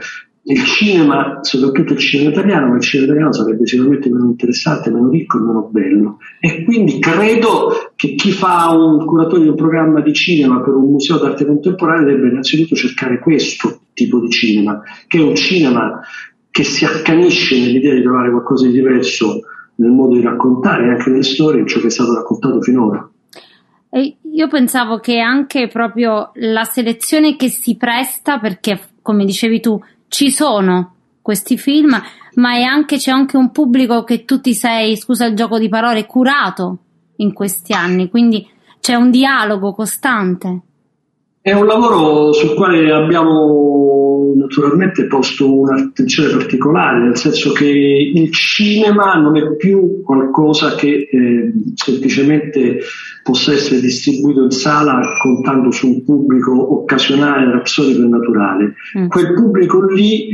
il 0.50 0.64
cinema, 0.64 1.40
soprattutto 1.42 1.92
il 1.92 1.98
cinema 1.98 2.30
italiano, 2.30 2.68
ma 2.68 2.76
il 2.76 2.82
cinema 2.82 3.08
italiano 3.10 3.32
sarebbe 3.34 3.66
sicuramente 3.66 4.08
meno 4.08 4.26
interessante, 4.26 4.90
meno 4.90 5.10
ricco 5.10 5.36
e 5.36 5.40
meno 5.42 5.68
bello. 5.70 6.18
E 6.40 6.64
quindi 6.64 6.98
credo 6.98 7.92
che 7.94 8.14
chi 8.14 8.30
fa 8.30 8.70
un 8.70 9.04
curatore 9.04 9.42
di 9.42 9.48
un 9.48 9.56
programma 9.56 10.00
di 10.00 10.14
cinema 10.14 10.62
per 10.62 10.74
un 10.74 10.90
museo 10.90 11.18
d'arte 11.18 11.44
contemporanea 11.44 12.06
debba 12.06 12.28
innanzitutto 12.28 12.74
cercare 12.74 13.18
questo 13.18 13.80
tipo 13.92 14.20
di 14.20 14.30
cinema, 14.30 14.80
che 15.06 15.18
è 15.18 15.22
un 15.22 15.34
cinema 15.34 16.00
che 16.50 16.64
si 16.64 16.86
accanisce 16.86 17.58
nell'idea 17.58 17.94
di 17.94 18.02
trovare 18.02 18.30
qualcosa 18.30 18.66
di 18.66 18.72
diverso 18.72 19.40
nel 19.76 19.90
modo 19.90 20.14
di 20.14 20.22
raccontare 20.22 20.88
anche 20.88 21.10
nelle 21.10 21.22
storie 21.24 21.60
in 21.60 21.66
ciò 21.66 21.78
che 21.78 21.88
è 21.88 21.90
stato 21.90 22.14
raccontato 22.14 22.62
finora. 22.62 23.06
E 23.90 24.16
io 24.22 24.48
pensavo 24.48 24.98
che 24.98 25.18
anche 25.18 25.68
proprio 25.68 26.30
la 26.34 26.64
selezione 26.64 27.36
che 27.36 27.48
si 27.48 27.76
presta, 27.76 28.38
perché 28.38 28.80
come 29.02 29.24
dicevi 29.24 29.60
tu, 29.60 29.80
ci 30.08 30.30
sono 30.30 30.94
questi 31.22 31.58
film, 31.58 32.00
ma 32.34 32.50
anche, 32.64 32.96
c'è 32.96 33.10
anche 33.10 33.36
un 33.36 33.50
pubblico 33.50 34.04
che 34.04 34.24
tu 34.24 34.40
ti 34.40 34.54
sei, 34.54 34.96
scusa 34.96 35.26
il 35.26 35.36
gioco 35.36 35.58
di 35.58 35.68
parole, 35.68 36.06
curato 36.06 36.78
in 37.16 37.32
questi 37.32 37.72
anni, 37.72 38.08
quindi 38.08 38.48
c'è 38.80 38.94
un 38.94 39.10
dialogo 39.10 39.74
costante. 39.74 40.60
È 41.40 41.52
un 41.52 41.66
lavoro 41.66 42.32
sul 42.32 42.54
quale 42.54 42.92
abbiamo 42.92 44.07
naturalmente 44.48 45.06
posto 45.06 45.60
un'attenzione 45.60 46.30
particolare, 46.30 47.00
nel 47.00 47.16
senso 47.16 47.52
che 47.52 47.66
il 47.68 48.32
cinema 48.32 49.14
non 49.14 49.36
è 49.36 49.56
più 49.56 50.02
qualcosa 50.02 50.74
che 50.74 51.08
eh, 51.10 51.52
semplicemente 51.74 52.80
possa 53.22 53.52
essere 53.52 53.80
distribuito 53.80 54.42
in 54.42 54.50
sala 54.50 55.00
contando 55.20 55.70
su 55.70 55.86
un 55.88 56.04
pubblico 56.04 56.80
occasionale, 56.80 57.52
rapsodico 57.52 58.02
e 58.02 58.06
naturale. 58.06 58.74
Mm. 58.98 59.08
Quel 59.08 59.34
pubblico 59.34 59.84
lì 59.84 60.30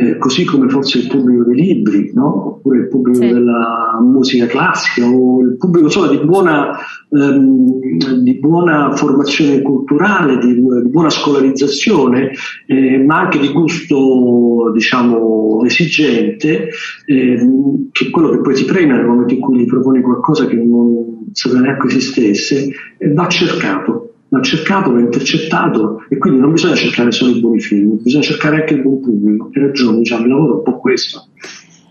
eh, 0.00 0.16
così 0.16 0.44
come 0.44 0.68
forse 0.68 0.98
il 0.98 1.08
pubblico 1.08 1.42
dei 1.42 1.56
libri, 1.56 2.12
no? 2.14 2.46
oppure 2.46 2.78
il 2.78 2.88
pubblico 2.88 3.18
sì. 3.20 3.32
della 3.32 3.98
musica 4.00 4.46
classica, 4.46 5.04
o 5.08 5.40
il 5.40 5.56
pubblico 5.56 5.86
insomma, 5.86 6.06
di, 6.06 6.18
buona, 6.18 6.78
ehm, 7.10 8.22
di 8.22 8.38
buona 8.38 8.94
formazione 8.94 9.60
culturale, 9.60 10.38
di, 10.38 10.54
di 10.54 10.88
buona 10.88 11.10
scolarizzazione, 11.10 12.30
eh, 12.68 12.98
ma 13.04 13.22
anche 13.22 13.40
di 13.40 13.48
gusto 13.48 14.70
diciamo, 14.72 15.64
esigente, 15.64 16.68
ehm, 17.06 17.88
che 17.90 18.06
è 18.06 18.10
quello 18.10 18.30
che 18.30 18.40
poi 18.40 18.54
ti 18.54 18.64
premia 18.66 18.94
nel 18.94 19.06
momento 19.06 19.34
in 19.34 19.40
cui 19.40 19.58
gli 19.58 19.66
proponi 19.66 20.00
qualcosa 20.00 20.46
che 20.46 20.54
non 20.54 21.26
sapeva 21.32 21.62
neanche 21.62 21.88
esistesse, 21.88 22.68
eh, 22.98 23.12
va 23.12 23.26
cercato 23.26 24.12
l'ha 24.28 24.42
cercato, 24.42 24.90
l'ha 24.92 25.00
intercettato 25.00 26.04
e 26.08 26.18
quindi 26.18 26.40
non 26.40 26.52
bisogna 26.52 26.74
cercare 26.74 27.10
solo 27.12 27.34
i 27.34 27.40
buoni 27.40 27.60
film, 27.60 27.98
bisogna 28.00 28.24
cercare 28.24 28.60
anche 28.60 28.74
il 28.74 28.82
buon 28.82 29.00
pubblico. 29.00 29.50
Hai 29.52 29.62
ragione, 29.62 29.98
diciamo, 29.98 30.24
il 30.24 30.30
lavoro 30.30 30.52
è 30.52 30.56
un 30.56 30.62
po' 30.62 30.78
questo. 30.78 31.26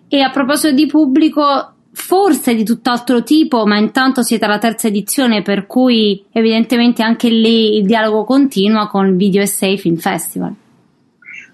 E 0.08 0.22
a 0.22 0.30
proposito 0.30 0.74
di 0.74 0.86
pubblico, 0.86 1.74
forse 1.92 2.56
di 2.56 2.64
tutt'altro 2.64 3.24
tipo, 3.24 3.66
ma 3.66 3.78
intanto 3.78 4.22
siete 4.22 4.46
alla 4.46 4.60
terza 4.60 4.88
edizione, 4.88 5.42
per 5.42 5.66
cui 5.66 6.24
evidentemente 6.32 7.04
anche 7.04 7.30
lì 7.30 7.78
il 7.78 7.86
dialogo 7.86 8.24
continua 8.24 8.88
con 8.88 9.08
il 9.08 9.16
Video 9.16 9.42
Essay 9.42 9.78
Film 9.78 9.98
Festival. 9.98 10.54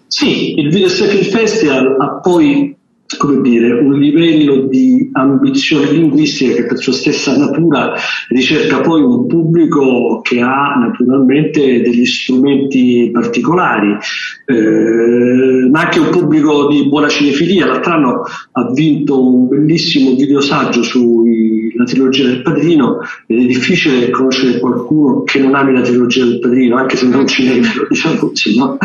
Sì, 0.08 0.60
il 0.60 0.70
Video 0.70 0.88
Essay 0.88 1.08
Film 1.08 1.32
Festival 1.32 1.96
ha 2.00 2.20
poi 2.22 2.76
come 3.18 3.42
dire, 3.42 3.72
un 3.72 3.94
livello 3.94 4.68
di 4.68 5.10
ambizione 5.14 5.92
linguistica 5.92 6.56
che 6.56 6.66
per 6.66 6.78
sua 6.78 6.94
stessa 6.94 7.38
natura 7.38 7.94
ricerca 8.30 8.82
poi 8.82 9.02
un 9.02 9.28
pubblico 9.28 10.22
che 10.22 10.40
ha 10.42 10.76
naturalmente 10.80 11.82
degli 11.82 12.06
strumenti 12.06 13.10
particolari, 13.12 13.98
eh, 14.46 15.70
ma 15.70 15.82
anche 15.82 16.00
un 16.00 16.10
pubblico 16.10 16.68
di 16.68 16.88
buona 16.88 17.08
cinefilia. 17.08 17.66
L'altro 17.66 17.94
anno 17.94 18.22
ha 18.52 18.72
vinto 18.72 19.34
un 19.34 19.48
bellissimo 19.48 20.16
videosaggio 20.16 20.84
sulla 20.84 21.84
trilogia 21.86 22.26
del 22.26 22.42
Padrino 22.42 23.00
ed 23.28 23.40
è 23.40 23.46
difficile 23.46 24.10
conoscere 24.10 24.60
qualcuno 24.60 25.24
che 25.24 25.40
non 25.40 25.56
ami 25.56 25.74
la 25.74 25.82
trilogia 25.82 26.26
del 26.26 26.40
Padrino, 26.40 26.78
anche 26.78 26.96
se 26.96 27.08
non 27.08 27.28
cinefilo, 27.28 27.88
diciamo 27.90 28.16
così, 28.16 28.58
no? 28.58 28.78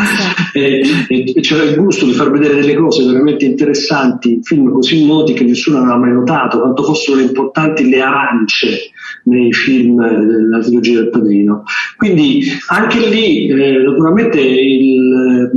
e, 0.53 0.81
e, 1.07 1.33
e 1.35 1.41
c'era 1.41 1.63
il 1.63 1.75
gusto 1.75 2.05
di 2.05 2.13
far 2.13 2.31
vedere 2.31 2.55
delle 2.55 2.75
cose 2.75 3.05
veramente 3.05 3.45
interessanti 3.45 4.18
importanti, 4.19 4.39
film 4.43 4.71
così 4.71 5.05
noti 5.05 5.33
che 5.33 5.43
nessuno 5.43 5.79
aveva 5.79 5.97
mai 5.97 6.11
notato, 6.11 6.59
quanto 6.59 6.83
fossero 6.83 7.19
importanti 7.19 7.89
le 7.89 8.01
arance 8.01 8.91
nei 9.23 9.51
film 9.53 10.01
della 10.05 10.59
trilogia 10.59 11.01
del 11.01 11.09
padrino. 11.09 11.63
Quindi 11.97 12.43
anche 12.67 13.07
lì 13.07 13.47
eh, 13.47 13.83
naturalmente 13.83 14.39
il, 14.39 15.51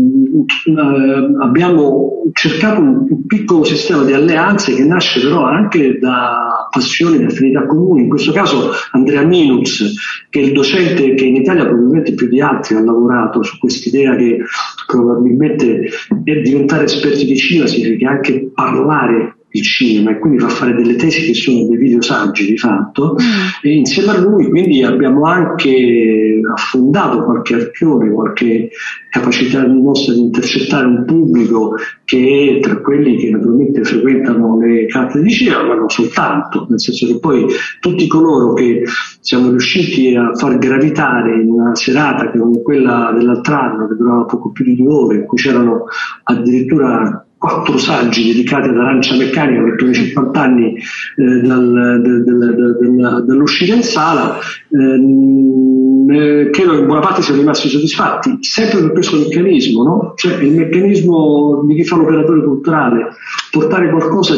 eh, 0.67 1.45
abbiamo 1.45 2.23
cercato 2.33 2.81
un, 2.81 3.07
un, 3.09 3.27
piccolo 3.27 3.65
sistema 3.65 4.05
di 4.05 4.13
alleanze 4.13 4.75
che 4.75 4.85
nasce 4.85 5.21
però 5.21 5.45
anche 5.45 5.99
da 5.99 6.69
passioni 6.71 7.21
e 7.21 7.27
affinità 7.27 7.67
comuni. 7.67 8.03
In 8.03 8.09
questo 8.09 8.33
caso 8.33 8.71
Andrea 8.93 9.23
Minuz, 9.23 9.95
che 10.29 10.41
è 10.41 10.43
il 10.43 10.53
docente 10.53 11.15
che 11.15 11.25
in 11.25 11.37
Italia 11.37 11.65
probabilmente 11.65 12.15
più 12.15 12.29
di 12.29 12.41
altri 12.41 12.77
ha 12.77 12.83
lavorato 12.83 13.43
su 13.43 13.59
quest'idea 13.59 14.17
che 14.17 14.39
probabilmente 14.87 15.89
è 16.25 16.41
diventare 16.41 16.85
esperti 16.85 17.25
di 17.25 17.37
cinema 17.37 17.67
significa 17.67 18.11
anche 18.11 18.42
parlare 18.55 19.37
il 19.53 19.63
cinema 19.63 20.11
e 20.11 20.19
quindi 20.19 20.39
fa 20.39 20.49
fare 20.49 20.75
delle 20.75 20.97
tesi 20.97 21.27
che 21.27 21.35
sono 21.35 21.67
dei 21.67 21.77
video 21.77 22.01
saggi 22.01 22.47
di 22.47 22.57
fatto 22.57 23.15
mm. 23.15 23.49
e 23.63 23.75
insieme 23.75 24.13
a 24.13 24.19
lui 24.19 24.49
quindi 24.49 24.83
abbiamo 24.83 25.27
anche 25.27 26.41
affondato 26.55 27.25
qualche 27.25 27.55
archione, 27.55 28.11
qualche 28.11 28.71
capacità 29.11 29.67
nostra 29.67 30.15
di 30.15 30.21
intercettare 30.21 30.87
un 30.87 31.05
pubblico 31.05 31.75
che 32.05 32.57
è 32.57 32.61
tra 32.61 32.81
quelli 32.81 33.17
che 33.17 33.31
naturalmente 33.31 33.85
frequentano 33.85 34.59
le 34.59 34.87
carte 34.87 35.21
di 35.21 35.31
cinema 35.31 35.65
ma 35.65 35.75
non 35.75 35.89
soltanto, 35.89 36.67
nel 36.69 36.81
senso 36.81 37.07
che 37.07 37.19
poi 37.19 37.47
tutti 37.79 38.07
coloro 38.07 38.55
che 38.55 38.85
siamo 39.21 39.51
riusciti 39.51 40.15
a 40.15 40.35
far 40.35 40.57
gravitare 40.57 41.41
in 41.41 41.51
una 41.51 41.75
serata 41.75 42.31
che 42.31 42.39
come 42.39 42.63
quella 42.63 43.13
dell'altro 43.15 43.55
anno 43.55 43.89
che 43.89 43.97
durava 43.97 44.25
poco 44.25 44.51
più 44.51 44.65
di 44.65 44.77
due 44.77 44.95
ore 44.95 45.17
in 45.17 45.27
cui 45.27 45.37
c'erano 45.37 45.85
addirittura 46.25 47.27
quattro 47.43 47.77
saggi 47.77 48.29
dedicati 48.29 48.69
ad 48.69 48.77
arancia 48.77 49.17
meccanica 49.17 49.63
per 49.75 49.93
50 49.93 50.41
anni 50.41 50.77
eh, 50.77 51.41
dal, 51.41 52.01
del, 52.01 52.23
del, 52.23 52.77
del, 52.79 53.25
dall'uscita 53.27 53.75
in 53.75 53.83
sala, 53.83 54.39
ehm, 54.71 56.07
eh, 56.09 56.51
credo 56.53 56.75
che 56.75 56.79
in 56.79 56.87
buona 56.87 57.01
parte 57.01 57.23
siano 57.23 57.41
rimasti 57.41 57.69
soddisfatti, 57.69 58.39
sempre 58.43 58.83
per 58.83 58.93
questo 58.93 59.17
meccanismo, 59.17 59.83
no? 59.83 60.13
cioè 60.15 60.41
il 60.41 60.53
meccanismo 60.53 61.65
di 61.67 61.75
chi 61.75 61.85
fa 61.85 61.97
l'operatore 61.97 62.45
culturale, 62.45 63.09
portare 63.51 63.91
qualcosa 63.91 64.35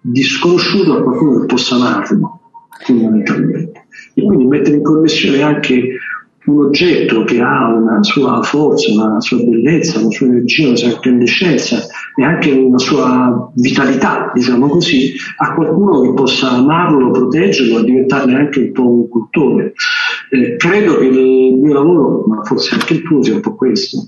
di 0.00 0.22
sconosciuto 0.22 0.96
a 0.96 1.02
qualcuno 1.02 1.40
che 1.40 1.46
possa 1.46 1.74
amarlo, 1.74 2.40
fondamentalmente. 2.84 3.84
E 4.14 4.22
quindi 4.22 4.46
mettere 4.46 4.76
in 4.76 4.82
connessione 4.82 5.42
anche 5.42 5.95
un 6.46 6.66
oggetto 6.66 7.24
che 7.24 7.40
ha 7.40 7.72
una 7.72 8.02
sua 8.02 8.42
forza, 8.42 8.92
una 8.92 9.20
sua 9.20 9.38
bellezza, 9.38 9.98
una 9.98 10.10
sua 10.10 10.26
energia, 10.26 10.68
una 10.68 10.76
sua 10.76 10.90
incandescenza 10.90 11.86
e 12.14 12.24
anche 12.24 12.50
una 12.50 12.78
sua 12.78 13.50
vitalità, 13.54 14.30
diciamo 14.32 14.68
così, 14.68 15.14
a 15.38 15.54
qualcuno 15.54 16.00
che 16.02 16.14
possa 16.14 16.50
amarlo, 16.50 17.10
proteggerlo 17.10 17.80
e 17.80 17.84
diventarne 17.84 18.34
anche 18.36 18.60
un 18.60 18.72
po' 18.72 18.88
un 18.88 19.08
cultore. 19.08 19.72
Eh, 20.30 20.56
credo 20.56 20.98
che 20.98 21.04
il 21.04 21.54
mio 21.54 21.74
lavoro, 21.74 22.24
ma 22.26 22.42
forse 22.42 22.74
anche 22.74 22.94
il 22.94 23.02
tuo, 23.02 23.22
sia 23.22 23.34
un 23.34 23.40
po' 23.40 23.54
questo. 23.54 24.06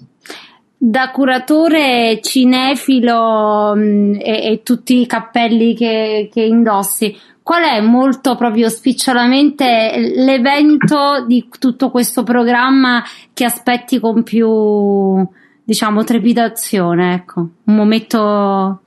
Da 0.80 1.10
curatore 1.10 2.20
cinefilo 2.22 3.74
mh, 3.74 3.80
mm, 3.80 4.14
e, 4.14 4.52
e, 4.52 4.60
tutti 4.62 5.00
i 5.00 5.06
cappelli 5.06 5.74
che, 5.74 6.28
che 6.32 6.42
indossi, 6.42 7.12
qual 7.48 7.62
è 7.62 7.80
molto 7.80 8.36
proprio 8.36 8.68
spicciolamente 8.68 10.12
l'evento 10.16 11.24
di 11.26 11.48
tutto 11.58 11.88
questo 11.88 12.22
programma 12.22 13.02
che 13.32 13.46
aspetti 13.46 13.98
con 13.98 14.22
più, 14.22 15.26
diciamo, 15.64 16.04
trepidazione? 16.04 17.14
Ecco, 17.14 17.48
un 17.64 17.74
momento 17.74 18.82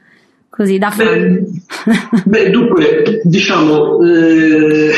così 0.47 0.77
da 0.77 0.91
fan. 0.91 1.43
Beh, 1.85 2.21
beh 2.23 2.49
dunque, 2.51 3.21
diciamo, 3.23 3.99
eh, 4.03 4.91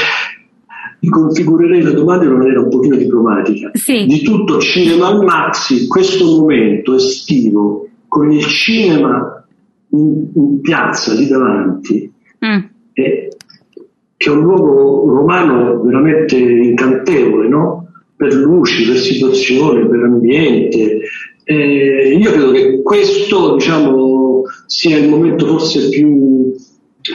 configurerei 1.07 1.83
la 1.83 1.93
domanda 1.93 2.25
in 2.25 2.33
maniera 2.33 2.59
un 2.59 2.69
pochino 2.69 2.97
diplomatica. 2.97 3.71
Sì. 3.75 4.05
Di 4.05 4.23
tutto 4.23 4.59
Cinema 4.59 5.23
Maxi, 5.23 5.87
questo 5.87 6.25
momento 6.25 6.95
estivo, 6.95 7.87
con 8.09 8.29
il 8.29 8.43
cinema 8.43 9.41
in, 9.91 10.31
in 10.35 10.59
piazza 10.59 11.13
lì 11.13 11.29
davanti, 11.29 12.11
mm. 12.45 12.59
è, 12.91 13.29
che 14.23 14.29
è 14.29 14.31
un 14.31 14.43
luogo 14.43 15.13
romano 15.13 15.81
veramente 15.81 16.37
incantevole, 16.37 17.49
no? 17.49 17.87
per 18.15 18.33
luci, 18.33 18.87
per 18.87 18.97
situazione, 18.97 19.85
per 19.85 19.99
ambiente. 19.99 21.01
Eh, 21.43 22.17
io 22.17 22.31
credo 22.31 22.51
che 22.51 22.81
questo 22.81 23.55
diciamo, 23.55 24.43
sia 24.65 24.97
il 24.97 25.09
momento 25.09 25.45
forse 25.45 25.89
più, 25.89 26.55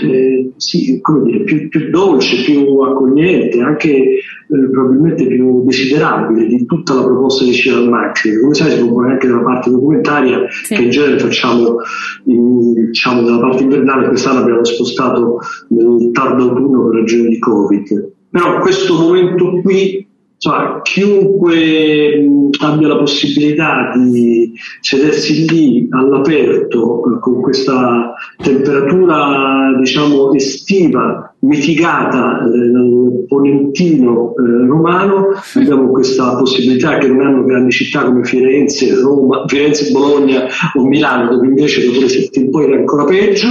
eh, 0.03 0.53
sì, 0.57 1.01
dire, 1.25 1.45
più, 1.45 1.69
più, 1.69 1.91
dolce, 1.91 2.43
più 2.43 2.79
accogliente, 2.81 3.61
anche 3.61 3.89
eh, 3.89 4.71
probabilmente 4.71 5.27
più 5.27 5.65
desiderabile 5.65 6.47
di 6.47 6.67
tutta 6.67 6.95
la 6.95 7.05
proposta 7.05 7.45
di 7.45 7.53
Ciral 7.53 7.89
Maxi. 7.89 8.39
Come 8.39 8.55
sai 8.55 8.73
si 8.73 8.81
compone 8.81 9.13
anche 9.13 9.27
della 9.27 9.43
parte 9.43 9.71
documentaria 9.71 10.47
sì. 10.51 10.75
che 10.75 10.83
in 10.83 10.91
genere 10.91 11.19
facciamo 11.19 11.77
in, 12.25 12.75
diciamo, 12.75 13.23
nella 13.23 13.41
parte 13.41 13.63
invernale, 13.63 14.09
quest'anno 14.09 14.41
abbiamo 14.41 14.65
spostato 14.65 15.39
nel 15.69 16.11
tardo 16.13 16.51
autunno 16.51 16.89
per 16.89 17.01
ragioni 17.01 17.29
di 17.29 17.39
Covid. 17.39 18.13
Però 18.31 18.59
questo 18.61 18.95
momento 18.95 19.61
qui 19.63 20.08
insomma, 20.41 20.81
chiunque 20.83 22.25
abbia 22.61 22.89
la 22.89 22.97
possibilità 22.99 23.93
di 23.97 24.53
sedersi 24.81 25.49
lì 25.49 25.89
all'aperto 25.91 27.03
eh, 27.05 27.19
con 27.21 27.41
questa 27.41 28.15
temperatura 28.37 29.75
diciamo 29.79 30.33
estiva 30.33 31.35
mitigata 31.41 32.45
eh, 32.45 32.71
dal 32.71 33.25
ponentino 33.27 34.35
eh, 34.37 34.67
romano 34.67 35.27
abbiamo 35.55 35.91
questa 35.91 36.37
possibilità 36.37 36.99
che 36.99 37.09
non 37.09 37.21
hanno 37.21 37.45
grandi 37.45 37.71
città 37.73 38.05
come 38.05 38.25
Firenze, 38.25 38.95
Roma, 38.95 39.45
Firenze, 39.47 39.91
Bologna 39.91 40.47
o 40.75 40.87
Milano 40.87 41.31
dove 41.31 41.47
invece 41.47 41.85
dopo 41.85 42.01
le 42.01 42.09
sette 42.09 42.39
in 42.39 42.51
poi 42.51 42.65
era 42.65 42.77
ancora 42.77 43.05
peggio 43.05 43.49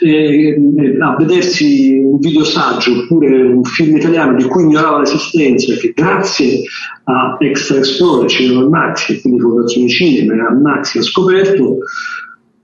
eh, 0.00 0.58
a 1.00 1.16
vedersi 1.16 1.98
un 2.02 2.18
video 2.18 2.44
saggio 2.44 2.92
oppure 2.92 3.42
un 3.42 3.64
film 3.64 3.96
italiano 3.96 4.36
di 4.36 4.44
cui 4.44 4.64
ignorava 4.64 5.00
l'esistenza 5.00 5.74
che 5.74 5.92
grazie 5.94 6.62
a 7.04 7.36
Extra 7.40 7.78
Explorer, 7.78 8.28
Cinema 8.28 8.68
Maxi, 8.68 9.20
quindi 9.20 9.40
Fondazione 9.40 9.88
Cinema 9.88 10.34
e 10.34 10.40
a 10.40 10.50
Maxi 10.52 10.98
ha 10.98 11.02
scoperto 11.02 11.78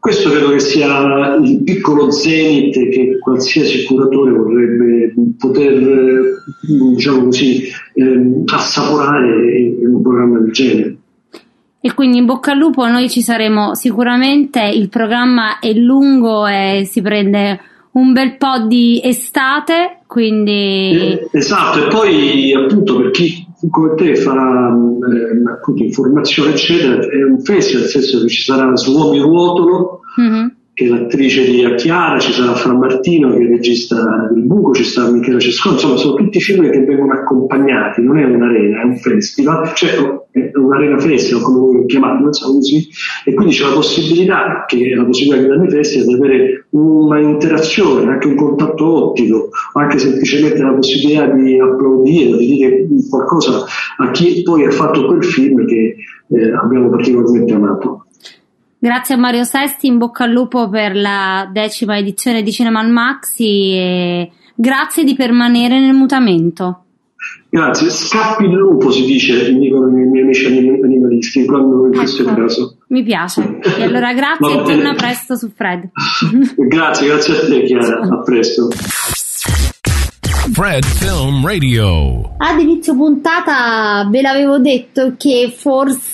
questo 0.02 0.30
credo 0.30 0.50
che 0.50 0.58
sia 0.58 1.36
il 1.36 1.62
piccolo 1.62 2.10
zenith 2.10 2.74
che 2.74 3.18
qualsiasi 3.20 3.84
curatore 3.84 4.32
vorrebbe 4.32 5.14
poter, 5.38 6.42
diciamo 6.60 7.26
così, 7.26 7.68
eh, 7.94 8.42
assaporare 8.46 9.60
in 9.60 9.94
un 9.94 10.02
programma 10.02 10.40
del 10.40 10.50
genere. 10.50 10.96
E 11.84 11.94
quindi 11.94 12.18
in 12.18 12.26
bocca 12.26 12.52
al 12.52 12.58
lupo 12.58 12.86
noi 12.86 13.10
ci 13.10 13.22
saremo 13.22 13.74
sicuramente, 13.74 14.62
il 14.62 14.88
programma 14.88 15.58
è 15.58 15.72
lungo 15.72 16.46
e 16.46 16.86
si 16.88 17.02
prende 17.02 17.58
un 17.92 18.12
bel 18.12 18.36
po' 18.36 18.66
di 18.68 19.00
estate, 19.02 19.98
quindi... 20.06 20.92
Eh, 20.92 21.28
esatto, 21.32 21.84
e 21.84 21.88
poi 21.88 22.54
appunto 22.54 22.98
per 22.98 23.10
chi 23.10 23.44
come 23.68 23.94
te 23.96 24.14
farà 24.14 24.72
eh, 24.72 25.84
informazione 25.84 26.50
eccetera, 26.52 27.00
è 27.00 27.24
un 27.24 27.40
festival, 27.42 27.82
nel 27.82 27.90
senso 27.90 28.20
che 28.20 28.28
ci 28.28 28.42
sarà 28.42 28.76
Suomi 28.76 29.18
Ruotolo, 29.18 30.02
mm-hmm 30.20 30.46
che 30.82 30.88
è 30.88 30.88
l'attrice 30.88 31.44
di 31.44 31.74
Chiara, 31.76 32.18
ci 32.18 32.32
sarà 32.32 32.54
Fra 32.54 32.74
Martino 32.74 33.32
che 33.32 33.42
il 33.42 33.48
regista 33.48 34.28
del 34.32 34.42
Buco, 34.42 34.72
ci 34.72 34.84
sta 34.84 35.10
Michele 35.10 35.38
Cescone, 35.38 35.74
insomma 35.74 35.96
sono 35.96 36.14
tutti 36.14 36.40
film 36.40 36.68
che 36.70 36.84
vengono 36.84 37.12
accompagnati, 37.12 38.02
non 38.02 38.18
è 38.18 38.24
un'arena, 38.24 38.82
è 38.82 38.84
un 38.84 38.96
festival, 38.96 39.72
cioè 39.74 39.90
è 40.30 40.50
un'arena 40.54 40.98
festival 40.98 41.42
come 41.42 41.58
voi 41.58 41.86
chiamate, 41.86 42.22
non 42.22 42.32
so 42.32 42.52
così, 42.52 42.88
e 43.24 43.34
quindi 43.34 43.54
c'è 43.54 43.64
la 43.64 43.74
possibilità, 43.74 44.64
che 44.66 44.90
è 44.90 44.94
la 44.94 45.04
possibilità 45.04 45.42
che 45.42 45.48
danno 45.48 45.64
i 45.64 45.70
festival, 45.70 46.06
di 46.06 46.14
avere 46.14 46.66
una 46.70 47.20
interazione, 47.20 48.10
anche 48.10 48.26
un 48.26 48.34
contatto 48.34 49.10
ottico, 49.10 49.50
o 49.72 49.80
anche 49.80 49.98
semplicemente 49.98 50.62
la 50.62 50.72
possibilità 50.72 51.26
di 51.26 51.58
applaudire, 51.58 52.38
di 52.38 52.46
dire 52.46 52.86
qualcosa 53.08 53.64
a 53.98 54.10
chi 54.10 54.42
poi 54.42 54.64
ha 54.64 54.70
fatto 54.70 55.06
quel 55.06 55.24
film 55.24 55.64
che 55.66 55.96
eh, 56.28 56.52
abbiamo 56.52 56.88
particolarmente 56.88 57.52
amato. 57.52 58.06
Grazie 58.84 59.14
a 59.14 59.18
Mario 59.18 59.44
Sesti, 59.44 59.86
in 59.86 59.96
bocca 59.96 60.24
al 60.24 60.32
lupo 60.32 60.68
per 60.68 60.96
la 60.96 61.48
decima 61.52 61.96
edizione 61.98 62.42
di 62.42 62.50
Cinema 62.50 62.82
Maxi 62.82 63.76
e 63.76 64.32
grazie 64.56 65.04
di 65.04 65.14
permanere 65.14 65.78
nel 65.78 65.94
mutamento. 65.94 66.82
Grazie, 67.48 67.90
scappi 67.90 68.42
il 68.42 68.50
lupo 68.50 68.90
si 68.90 69.04
dice, 69.04 69.52
mi 69.52 69.60
dicono 69.60 69.86
i 69.86 69.92
miei 69.92 70.24
amici 70.24 70.46
animalisti, 70.46 71.44
quando 71.44 71.86
in 71.86 71.92
questo 71.92 72.22
ecco, 72.22 72.34
caso. 72.34 72.78
Mi 72.88 73.04
piace. 73.04 73.60
E 73.62 73.84
allora 73.84 74.12
grazie 74.14 74.52
e 74.52 74.62
torna 74.64 74.94
presto 74.94 75.36
su 75.36 75.52
Fred. 75.54 75.88
grazie, 76.66 77.06
grazie 77.06 77.36
a 77.36 77.46
te 77.46 77.62
Chiara, 77.62 78.00
a 78.00 78.18
presto. 78.22 78.68
Fred 80.52 80.84
Film 80.84 81.46
Radio. 81.46 82.34
Ad 82.36 82.58
inizio 82.58 82.96
puntata 82.96 84.08
ve 84.10 84.22
l'avevo 84.22 84.58
detto 84.58 85.14
che 85.16 85.54
forse 85.56 86.11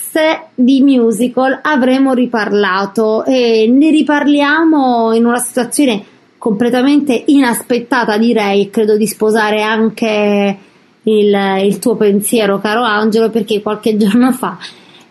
di 0.55 0.81
musical 0.81 1.59
avremo 1.61 2.13
riparlato 2.13 3.23
e 3.25 3.67
ne 3.71 3.89
riparliamo 3.91 5.13
in 5.13 5.25
una 5.25 5.39
situazione 5.39 6.03
completamente 6.37 7.23
inaspettata 7.27 8.17
direi, 8.17 8.69
credo 8.69 8.97
di 8.97 9.07
sposare 9.07 9.61
anche 9.61 10.57
il, 11.03 11.61
il 11.63 11.79
tuo 11.79 11.95
pensiero 11.95 12.59
caro 12.59 12.83
Angelo 12.83 13.29
perché 13.29 13.61
qualche 13.61 13.97
giorno 13.97 14.31
fa 14.31 14.57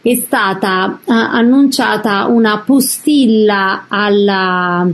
è 0.01 0.15
stata 0.15 0.99
uh, 1.05 1.13
annunciata 1.13 2.27
una 2.27 2.63
postilla 2.65 3.85
alla 3.89 4.87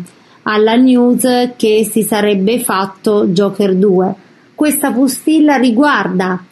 alla 0.44 0.74
news 0.74 1.52
che 1.56 1.88
si 1.90 2.02
sarebbe 2.02 2.58
fatto 2.60 3.26
Joker 3.26 3.74
2. 3.74 4.14
Questa 4.54 4.92
postilla 4.92 5.56
riguarda 5.56 6.42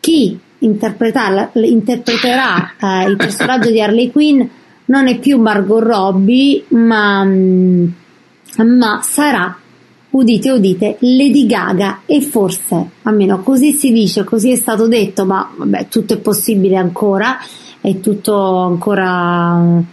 chi 0.00 0.38
interpreterà, 0.66 2.72
eh, 2.80 3.08
il 3.08 3.16
personaggio 3.16 3.70
di 3.70 3.80
Harley 3.80 4.10
Quinn 4.10 4.42
non 4.86 5.08
è 5.08 5.18
più 5.18 5.40
Margot 5.40 5.82
Robbie, 5.82 6.64
ma, 6.68 7.24
mm, 7.24 7.86
ma 8.56 9.00
sarà, 9.02 9.56
udite 10.10 10.50
udite, 10.50 10.96
Lady 11.00 11.46
Gaga 11.46 12.00
e 12.06 12.20
forse, 12.20 12.90
almeno 13.02 13.42
così 13.42 13.72
si 13.72 13.92
dice, 13.92 14.24
così 14.24 14.52
è 14.52 14.56
stato 14.56 14.88
detto, 14.88 15.24
ma 15.24 15.50
vabbè, 15.56 15.88
tutto 15.88 16.14
è 16.14 16.18
possibile 16.18 16.76
ancora, 16.76 17.38
è 17.80 18.00
tutto 18.00 18.56
ancora 18.58 19.84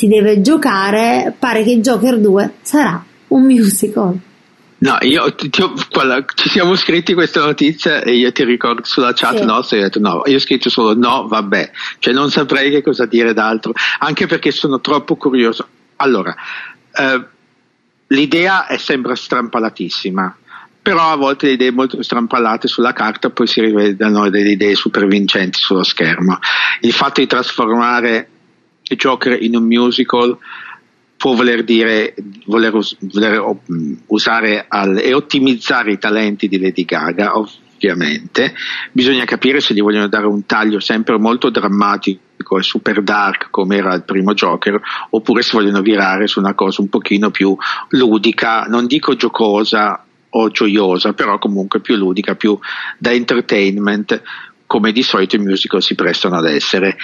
si 0.00 0.06
deve 0.06 0.40
giocare, 0.40 1.34
pare 1.38 1.62
che 1.62 1.78
Joker 1.80 2.18
2 2.18 2.54
sarà 2.62 3.04
un 3.28 3.42
musical. 3.42 4.18
No, 4.80 4.96
io 5.02 5.34
ti, 5.34 5.50
ti, 5.50 5.62
quella, 5.90 6.24
ci 6.34 6.48
siamo 6.48 6.74
scritti 6.74 7.12
questa 7.12 7.44
notizia 7.44 8.00
e 8.00 8.14
io 8.14 8.32
ti 8.32 8.44
ricordo 8.44 8.82
sulla 8.84 9.12
chat 9.12 9.38
sì. 9.38 9.44
nostra 9.44 9.76
e 9.76 9.80
ho 9.80 9.82
detto 9.82 10.00
no, 10.00 10.22
io 10.24 10.36
ho 10.36 10.40
scritto 10.40 10.70
solo 10.70 10.94
no, 10.94 11.26
vabbè, 11.28 11.70
cioè 11.98 12.14
non 12.14 12.30
saprei 12.30 12.70
che 12.70 12.82
cosa 12.82 13.04
dire 13.04 13.34
d'altro, 13.34 13.72
anche 13.98 14.26
perché 14.26 14.50
sono 14.50 14.80
troppo 14.80 15.16
curioso. 15.16 15.66
Allora, 15.96 16.34
eh, 16.94 17.24
l'idea 18.06 18.66
è, 18.66 18.78
sembra 18.78 19.14
strampalatissima, 19.14 20.36
però 20.80 21.12
a 21.12 21.16
volte 21.16 21.48
le 21.48 21.52
idee 21.52 21.72
molto 21.72 22.02
strampalate 22.02 22.66
sulla 22.66 22.94
carta 22.94 23.28
poi 23.28 23.46
si 23.46 23.60
rivedono 23.60 24.30
delle 24.30 24.52
idee 24.52 24.74
super 24.76 25.06
vincenti 25.06 25.58
sullo 25.58 25.82
schermo. 25.82 26.38
Il 26.80 26.94
fatto 26.94 27.20
di 27.20 27.26
trasformare 27.26 28.28
Joker 28.82 29.40
in 29.42 29.56
un 29.56 29.64
musical 29.64 30.38
può 31.20 31.34
voler 31.34 31.64
dire 31.64 32.14
voler, 32.46 32.74
us- 32.74 32.96
voler 32.98 33.44
usare 34.06 34.64
al- 34.66 34.96
e 34.96 35.12
ottimizzare 35.12 35.92
i 35.92 35.98
talenti 35.98 36.48
di 36.48 36.58
Lady 36.58 36.86
Gaga, 36.86 37.36
ovviamente. 37.36 38.54
Bisogna 38.90 39.26
capire 39.26 39.60
se 39.60 39.74
gli 39.74 39.82
vogliono 39.82 40.08
dare 40.08 40.24
un 40.24 40.46
taglio 40.46 40.80
sempre 40.80 41.18
molto 41.18 41.50
drammatico 41.50 42.56
e 42.56 42.62
super 42.62 43.02
dark 43.02 43.48
come 43.50 43.76
era 43.76 43.92
il 43.92 44.04
primo 44.04 44.32
Joker, 44.32 44.80
oppure 45.10 45.42
se 45.42 45.50
vogliono 45.52 45.82
virare 45.82 46.26
su 46.26 46.38
una 46.38 46.54
cosa 46.54 46.80
un 46.80 46.88
pochino 46.88 47.30
più 47.30 47.54
ludica, 47.90 48.62
non 48.62 48.86
dico 48.86 49.14
giocosa 49.14 50.02
o 50.30 50.48
gioiosa, 50.48 51.12
però 51.12 51.38
comunque 51.38 51.80
più 51.80 51.96
ludica, 51.96 52.34
più 52.34 52.58
da 52.96 53.12
entertainment, 53.12 54.22
come 54.64 54.90
di 54.90 55.02
solito 55.02 55.36
i 55.36 55.40
musical 55.40 55.82
si 55.82 55.94
prestano 55.94 56.36
ad 56.36 56.46
essere 56.46 56.96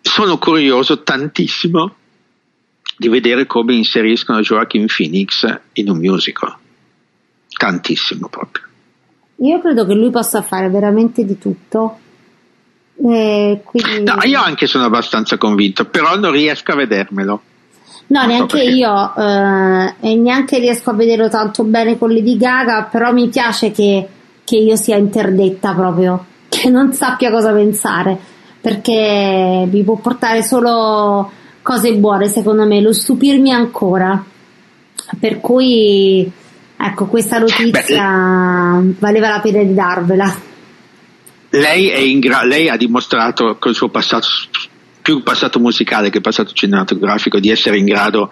sono 0.00 0.38
curioso 0.38 1.02
tantissimo 1.02 1.96
di 2.96 3.08
vedere 3.08 3.46
come 3.46 3.74
inseriscono 3.74 4.40
Joaquin 4.40 4.86
Phoenix 4.86 5.46
in 5.74 5.90
un 5.90 5.98
musical. 5.98 6.56
tantissimo 7.56 8.28
proprio. 8.28 8.64
Io 9.36 9.60
credo 9.60 9.86
che 9.86 9.94
lui 9.94 10.10
possa 10.10 10.42
fare 10.42 10.68
veramente 10.68 11.24
di 11.24 11.38
tutto. 11.38 11.98
Eh, 12.96 13.60
quindi... 13.64 14.02
No, 14.02 14.18
io 14.22 14.40
anche 14.40 14.66
sono 14.66 14.84
abbastanza 14.84 15.36
convinto, 15.38 15.84
però 15.86 16.16
non 16.16 16.32
riesco 16.32 16.72
a 16.72 16.76
vedermelo. 16.76 17.42
No, 18.06 18.20
non 18.20 18.28
neanche 18.28 18.58
so 18.58 18.68
io, 18.68 19.14
eh, 19.16 19.94
e 20.00 20.14
neanche 20.16 20.58
riesco 20.58 20.90
a 20.90 20.94
vederlo 20.94 21.28
tanto 21.28 21.64
bene 21.64 21.96
con 21.96 22.12
Lady 22.12 22.36
Gaga, 22.36 22.88
però 22.90 23.12
mi 23.12 23.28
piace 23.28 23.70
che, 23.70 24.06
che 24.44 24.56
io 24.56 24.76
sia 24.76 24.96
interdetta 24.96 25.74
proprio, 25.74 26.24
che 26.48 26.68
non 26.68 26.92
sappia 26.92 27.30
cosa 27.30 27.52
pensare, 27.52 28.16
perché 28.60 29.66
mi 29.70 29.82
può 29.82 29.96
portare 29.96 30.42
solo 30.42 31.30
cose 31.64 31.94
buone, 31.94 32.28
secondo 32.28 32.66
me, 32.66 32.82
lo 32.82 32.92
stupirmi 32.92 33.50
ancora. 33.50 34.22
Per 35.18 35.40
cui, 35.40 36.30
ecco, 36.76 37.06
questa 37.06 37.38
notizia 37.38 38.78
Beh, 38.82 38.94
valeva 38.98 39.30
la 39.30 39.40
pena 39.40 39.62
di 39.62 39.72
darvela. 39.72 40.40
Lei, 41.48 42.18
gra- 42.18 42.44
lei 42.44 42.68
ha 42.68 42.76
dimostrato 42.76 43.56
col 43.58 43.74
suo 43.74 43.88
passato 43.88 44.28
più 45.00 45.22
passato 45.22 45.58
musicale 45.58 46.10
che 46.10 46.20
passato 46.20 46.52
cinematografico, 46.52 47.38
di 47.38 47.50
essere 47.50 47.78
in 47.78 47.86
grado 47.86 48.30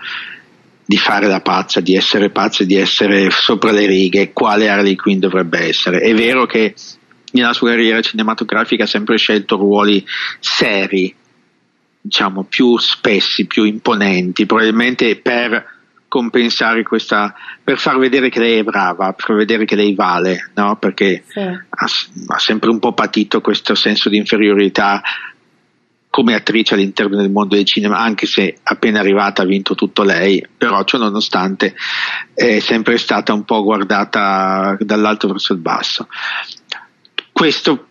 di 0.85 0.97
fare 0.99 1.27
la 1.27 1.41
pazza, 1.41 1.81
di 1.81 1.95
essere 1.95 2.29
pazza, 2.29 2.65
di 2.65 2.77
essere 2.77 3.31
sopra 3.31 3.71
le 3.71 3.87
righe, 3.87 4.33
quale 4.33 4.69
Harley 4.69 4.95
Quinn 4.95 5.19
dovrebbe 5.19 5.61
essere. 5.61 6.01
È 6.01 6.15
vero 6.15 6.45
che 6.45 6.75
nella 7.33 7.55
sua 7.55 7.71
carriera 7.71 8.01
cinematografica 8.03 8.85
ha 8.85 8.87
sempre 8.87 9.17
scelto 9.17 9.57
ruoli 9.57 10.05
seri, 10.39 11.15
diciamo 12.03 12.45
più 12.45 12.77
spessi, 12.79 13.47
più 13.47 13.63
imponenti, 13.63 14.45
probabilmente 14.45 15.17
per 15.17 15.65
compensare 16.09 16.83
questa, 16.83 17.35
per 17.65 17.79
far 17.79 17.97
vedere 17.97 18.29
che 18.29 18.41
lei 18.41 18.59
è 18.59 18.63
brava, 18.65 19.15
per 19.15 19.35
vedere 19.35 19.65
che 19.65 19.77
lei 19.77 19.95
vale, 19.95 20.51
no? 20.55 20.77
perché 20.77 21.23
sì. 21.27 21.39
ha, 21.39 21.87
ha, 22.27 22.39
sempre 22.39 22.69
un 22.69 22.79
po' 22.79 22.93
patito 22.93 23.41
questo 23.41 23.75
senso 23.75 24.11
di 24.11 24.19
inferiorità 24.19 25.01
come 26.11 26.35
attrice 26.35 26.75
all'interno 26.75 27.17
del 27.17 27.31
mondo 27.31 27.55
del 27.55 27.65
cinema, 27.65 27.97
anche 27.97 28.27
se 28.27 28.59
appena 28.63 29.01
arrivata 29.01 29.41
ha 29.41 29.47
vinto 29.47 29.75
tutto 29.75 30.03
lei, 30.03 30.47
però 30.55 30.85
ciò 30.85 30.99
nonostante 30.99 31.75
è 32.35 32.59
sempre 32.59 32.99
stata 32.99 33.33
un 33.33 33.45
po' 33.45 33.63
guardata 33.63 34.77
dall'alto 34.81 35.29
verso 35.29 35.55
il 35.55 35.61
basso. 35.61 36.09
Questo 37.33 37.87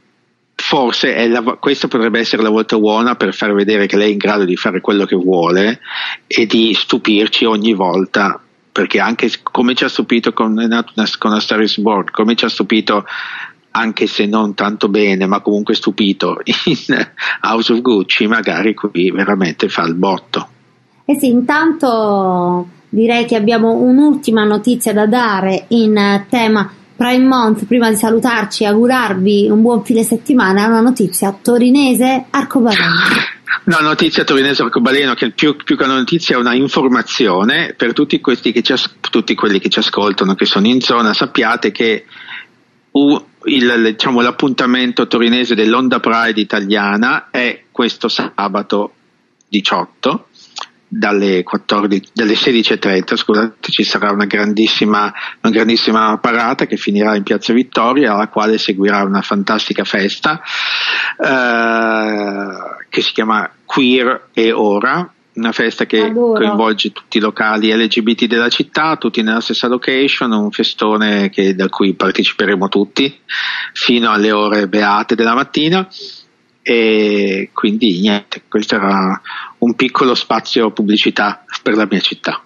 forse 0.61 1.27
la, 1.27 1.41
questa 1.59 1.87
potrebbe 1.87 2.19
essere 2.19 2.43
la 2.43 2.49
volta 2.49 2.77
buona 2.77 3.15
per 3.15 3.33
far 3.33 3.53
vedere 3.53 3.87
che 3.87 3.97
lei 3.97 4.09
è 4.09 4.11
in 4.11 4.17
grado 4.17 4.45
di 4.45 4.55
fare 4.55 4.79
quello 4.79 5.05
che 5.05 5.15
vuole 5.15 5.79
e 6.27 6.45
di 6.45 6.73
stupirci 6.73 7.45
ogni 7.45 7.73
volta 7.73 8.39
perché 8.71 8.99
anche 8.99 9.29
come 9.41 9.73
ci 9.73 9.83
ha 9.83 9.89
stupito 9.89 10.31
con, 10.31 10.55
con 11.17 11.33
A 11.33 11.39
Star 11.39 11.61
is 11.61 11.77
Born, 11.79 12.05
come 12.11 12.35
ci 12.35 12.45
ha 12.45 12.49
stupito 12.49 13.03
anche 13.71 14.07
se 14.07 14.25
non 14.25 14.53
tanto 14.53 14.87
bene, 14.87 15.25
ma 15.25 15.41
comunque 15.41 15.73
stupito 15.73 16.39
in 16.65 17.07
House 17.41 17.73
of 17.73 17.81
Gucci, 17.81 18.27
magari 18.27 18.73
qui 18.73 19.11
veramente 19.11 19.67
fa 19.67 19.83
il 19.83 19.95
botto. 19.95 20.47
Eh 21.05 21.17
sì, 21.17 21.27
intanto 21.27 22.67
direi 22.87 23.25
che 23.25 23.35
abbiamo 23.35 23.73
un'ultima 23.73 24.45
notizia 24.45 24.93
da 24.93 25.05
dare 25.05 25.65
in 25.69 26.25
tema 26.29 26.71
Prime 27.01 27.25
Month, 27.25 27.65
prima 27.65 27.89
di 27.89 27.95
salutarci 27.95 28.61
e 28.61 28.67
augurarvi 28.67 29.49
un 29.49 29.63
buon 29.63 29.83
fine 29.83 30.03
settimana, 30.03 30.67
una 30.67 30.81
notizia 30.81 31.31
torinese 31.31 32.25
arcobaleno. 32.29 32.93
Una 33.63 33.79
notizia 33.79 34.23
torinese 34.23 34.61
arcobaleno 34.61 35.15
che 35.15 35.31
più, 35.31 35.55
più, 35.55 35.75
che 35.75 35.83
una 35.83 35.95
notizia 35.95 36.35
è 36.35 36.39
una 36.39 36.53
informazione 36.53 37.73
per 37.75 37.93
tutti, 37.93 38.21
ci, 38.61 38.73
tutti 39.09 39.33
quelli 39.33 39.57
che 39.57 39.69
ci 39.69 39.79
ascoltano, 39.79 40.35
che 40.35 40.45
sono 40.45 40.67
in 40.67 40.79
zona, 40.79 41.11
sappiate 41.15 41.71
che 41.71 42.05
il, 43.45 43.81
diciamo, 43.83 44.21
l'appuntamento 44.21 45.07
torinese 45.07 45.55
dell'Onda 45.55 45.99
Pride 45.99 46.39
italiana 46.39 47.31
è 47.31 47.63
questo 47.71 48.09
sabato 48.09 48.93
18 49.49 50.27
dalle, 50.93 51.41
14, 51.43 52.09
dalle 52.13 52.33
16.30 52.33 53.15
scusate, 53.15 53.71
ci 53.71 53.83
sarà 53.83 54.11
una 54.11 54.25
grandissima, 54.25 55.13
una 55.41 55.53
grandissima 55.53 56.17
parata 56.17 56.65
che 56.65 56.75
finirà 56.75 57.15
in 57.15 57.23
Piazza 57.23 57.53
Vittoria 57.53 58.11
alla 58.11 58.27
quale 58.27 58.57
seguirà 58.57 59.01
una 59.03 59.21
fantastica 59.21 59.85
festa 59.85 60.41
eh, 61.17 62.47
che 62.89 63.01
si 63.01 63.13
chiama 63.13 63.49
Queer 63.63 64.27
e 64.33 64.51
Ora 64.51 65.09
una 65.33 65.53
festa 65.53 65.85
che 65.85 66.01
Adoro. 66.01 66.33
coinvolge 66.33 66.91
tutti 66.91 67.17
i 67.17 67.21
locali 67.21 67.71
LGBT 67.71 68.25
della 68.25 68.49
città, 68.49 68.97
tutti 68.97 69.21
nella 69.21 69.39
stessa 69.39 69.67
location, 69.67 70.33
un 70.33 70.51
festone 70.51 71.29
che, 71.29 71.55
da 71.55 71.69
cui 71.69 71.93
parteciperemo 71.93 72.67
tutti 72.67 73.17
fino 73.71 74.11
alle 74.11 74.33
ore 74.33 74.67
beate 74.67 75.15
della 75.15 75.33
mattina 75.33 75.87
e 76.63 77.49
quindi 77.53 77.99
niente, 77.99 78.43
questo 78.47 78.75
era 78.75 79.19
un 79.59 79.73
piccolo 79.75 80.13
spazio 80.13 80.71
pubblicità 80.71 81.43
per 81.63 81.75
la 81.75 81.87
mia 81.89 81.99
città. 81.99 82.41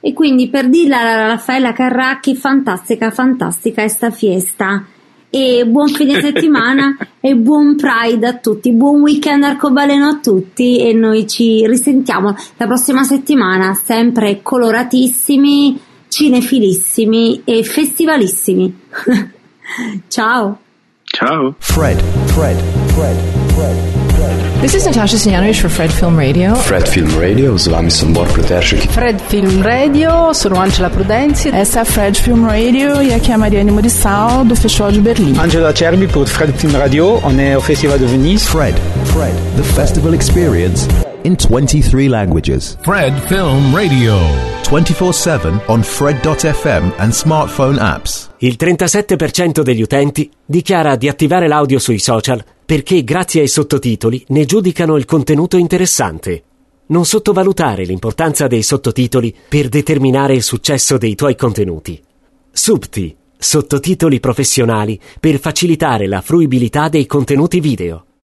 E 0.00 0.12
quindi 0.12 0.48
per 0.48 0.68
dirla 0.68 0.98
a 0.98 1.26
Raffaella 1.28 1.72
Carracchi, 1.72 2.36
fantastica, 2.36 3.10
fantastica 3.10 3.82
questa 3.82 4.10
fiesta 4.10 4.86
e 5.30 5.64
buon 5.66 5.88
fine 5.88 6.20
settimana 6.22 6.96
e 7.20 7.34
buon 7.34 7.76
Pride 7.76 8.26
a 8.26 8.36
tutti, 8.36 8.72
buon 8.72 9.00
weekend 9.00 9.42
arcobaleno 9.42 10.06
a 10.06 10.18
tutti 10.18 10.78
e 10.80 10.92
noi 10.92 11.26
ci 11.26 11.66
risentiamo 11.66 12.34
la 12.56 12.66
prossima 12.66 13.02
settimana 13.02 13.74
sempre 13.74 14.40
coloratissimi, 14.40 15.80
cinefilissimi 16.08 17.42
e 17.44 17.64
festivalissimi. 17.64 18.80
Ciao. 20.06 20.60
Ciao. 21.04 21.54
Fred, 21.58 22.00
Fred, 22.26 22.56
Fred, 22.56 22.92
Fred. 22.92 23.37
This 24.60 24.74
is 24.74 24.84
Natasha 24.84 25.16
Stojanovic 25.16 25.60
for 25.60 25.68
Fred 25.68 25.92
Film 25.92 26.18
Radio. 26.18 26.54
Fred 26.56 26.88
Film 26.88 27.08
Radio, 27.16 27.56
z 27.56 27.68
vami 27.68 27.90
sem 27.90 28.12
Bor 28.12 28.26
Proteršek. 28.26 28.90
Fred 28.90 29.20
Film 29.28 29.62
Radio, 29.62 30.32
sono 30.32 30.56
Angela 30.60 30.90
Prudenzi. 30.90 31.48
Essa 31.52 31.80
é 31.80 31.84
Fred 31.84 32.18
Film 32.18 32.44
Radio 32.44 33.00
e 33.00 33.14
aqui 33.14 33.30
é 33.30 33.34
a 33.34 33.38
Mariane 33.38 33.70
Murissal 33.70 34.44
do 34.44 34.56
Festival 34.56 34.90
de 34.92 35.00
Berlim. 35.00 35.38
Angela 35.38 35.72
Cerbi 35.72 36.08
pour 36.08 36.26
Fred 36.26 36.52
Film 36.56 36.74
Radio, 36.74 37.20
on 37.22 37.38
est 37.38 37.56
au 37.56 37.60
Festival 37.60 37.98
de 37.98 38.06
Venise. 38.06 38.44
Fred, 38.48 38.74
Fred, 39.04 39.34
the 39.56 39.62
festival 39.62 40.12
experience 40.12 40.88
in 41.22 41.36
23 41.36 42.08
languages. 42.08 42.76
Fred 42.82 43.14
Film 43.28 43.72
Radio. 43.72 44.18
24/7 44.64 45.60
on 45.68 45.82
fred.fm 45.82 46.92
and 46.98 47.12
smartphone 47.12 47.78
apps. 47.78 48.28
Il 48.38 48.56
37% 48.56 49.62
degli 49.62 49.82
utenti 49.82 50.28
dichiara 50.44 50.96
di 50.96 51.08
attivare 51.08 51.46
l'audio 51.46 51.78
sui 51.78 52.00
social 52.00 52.42
perché 52.68 53.02
grazie 53.02 53.40
ai 53.40 53.48
sottotitoli 53.48 54.22
ne 54.28 54.44
giudicano 54.44 54.98
il 54.98 55.06
contenuto 55.06 55.56
interessante. 55.56 56.42
Non 56.88 57.06
sottovalutare 57.06 57.84
l'importanza 57.84 58.46
dei 58.46 58.62
sottotitoli 58.62 59.34
per 59.48 59.70
determinare 59.70 60.34
il 60.34 60.42
successo 60.42 60.98
dei 60.98 61.14
tuoi 61.14 61.34
contenuti. 61.34 61.98
Subti, 62.52 63.16
sottotitoli 63.38 64.20
professionali 64.20 65.00
per 65.18 65.38
facilitare 65.38 66.06
la 66.06 66.20
fruibilità 66.20 66.90
dei 66.90 67.06
contenuti 67.06 67.58
video. 67.60 68.07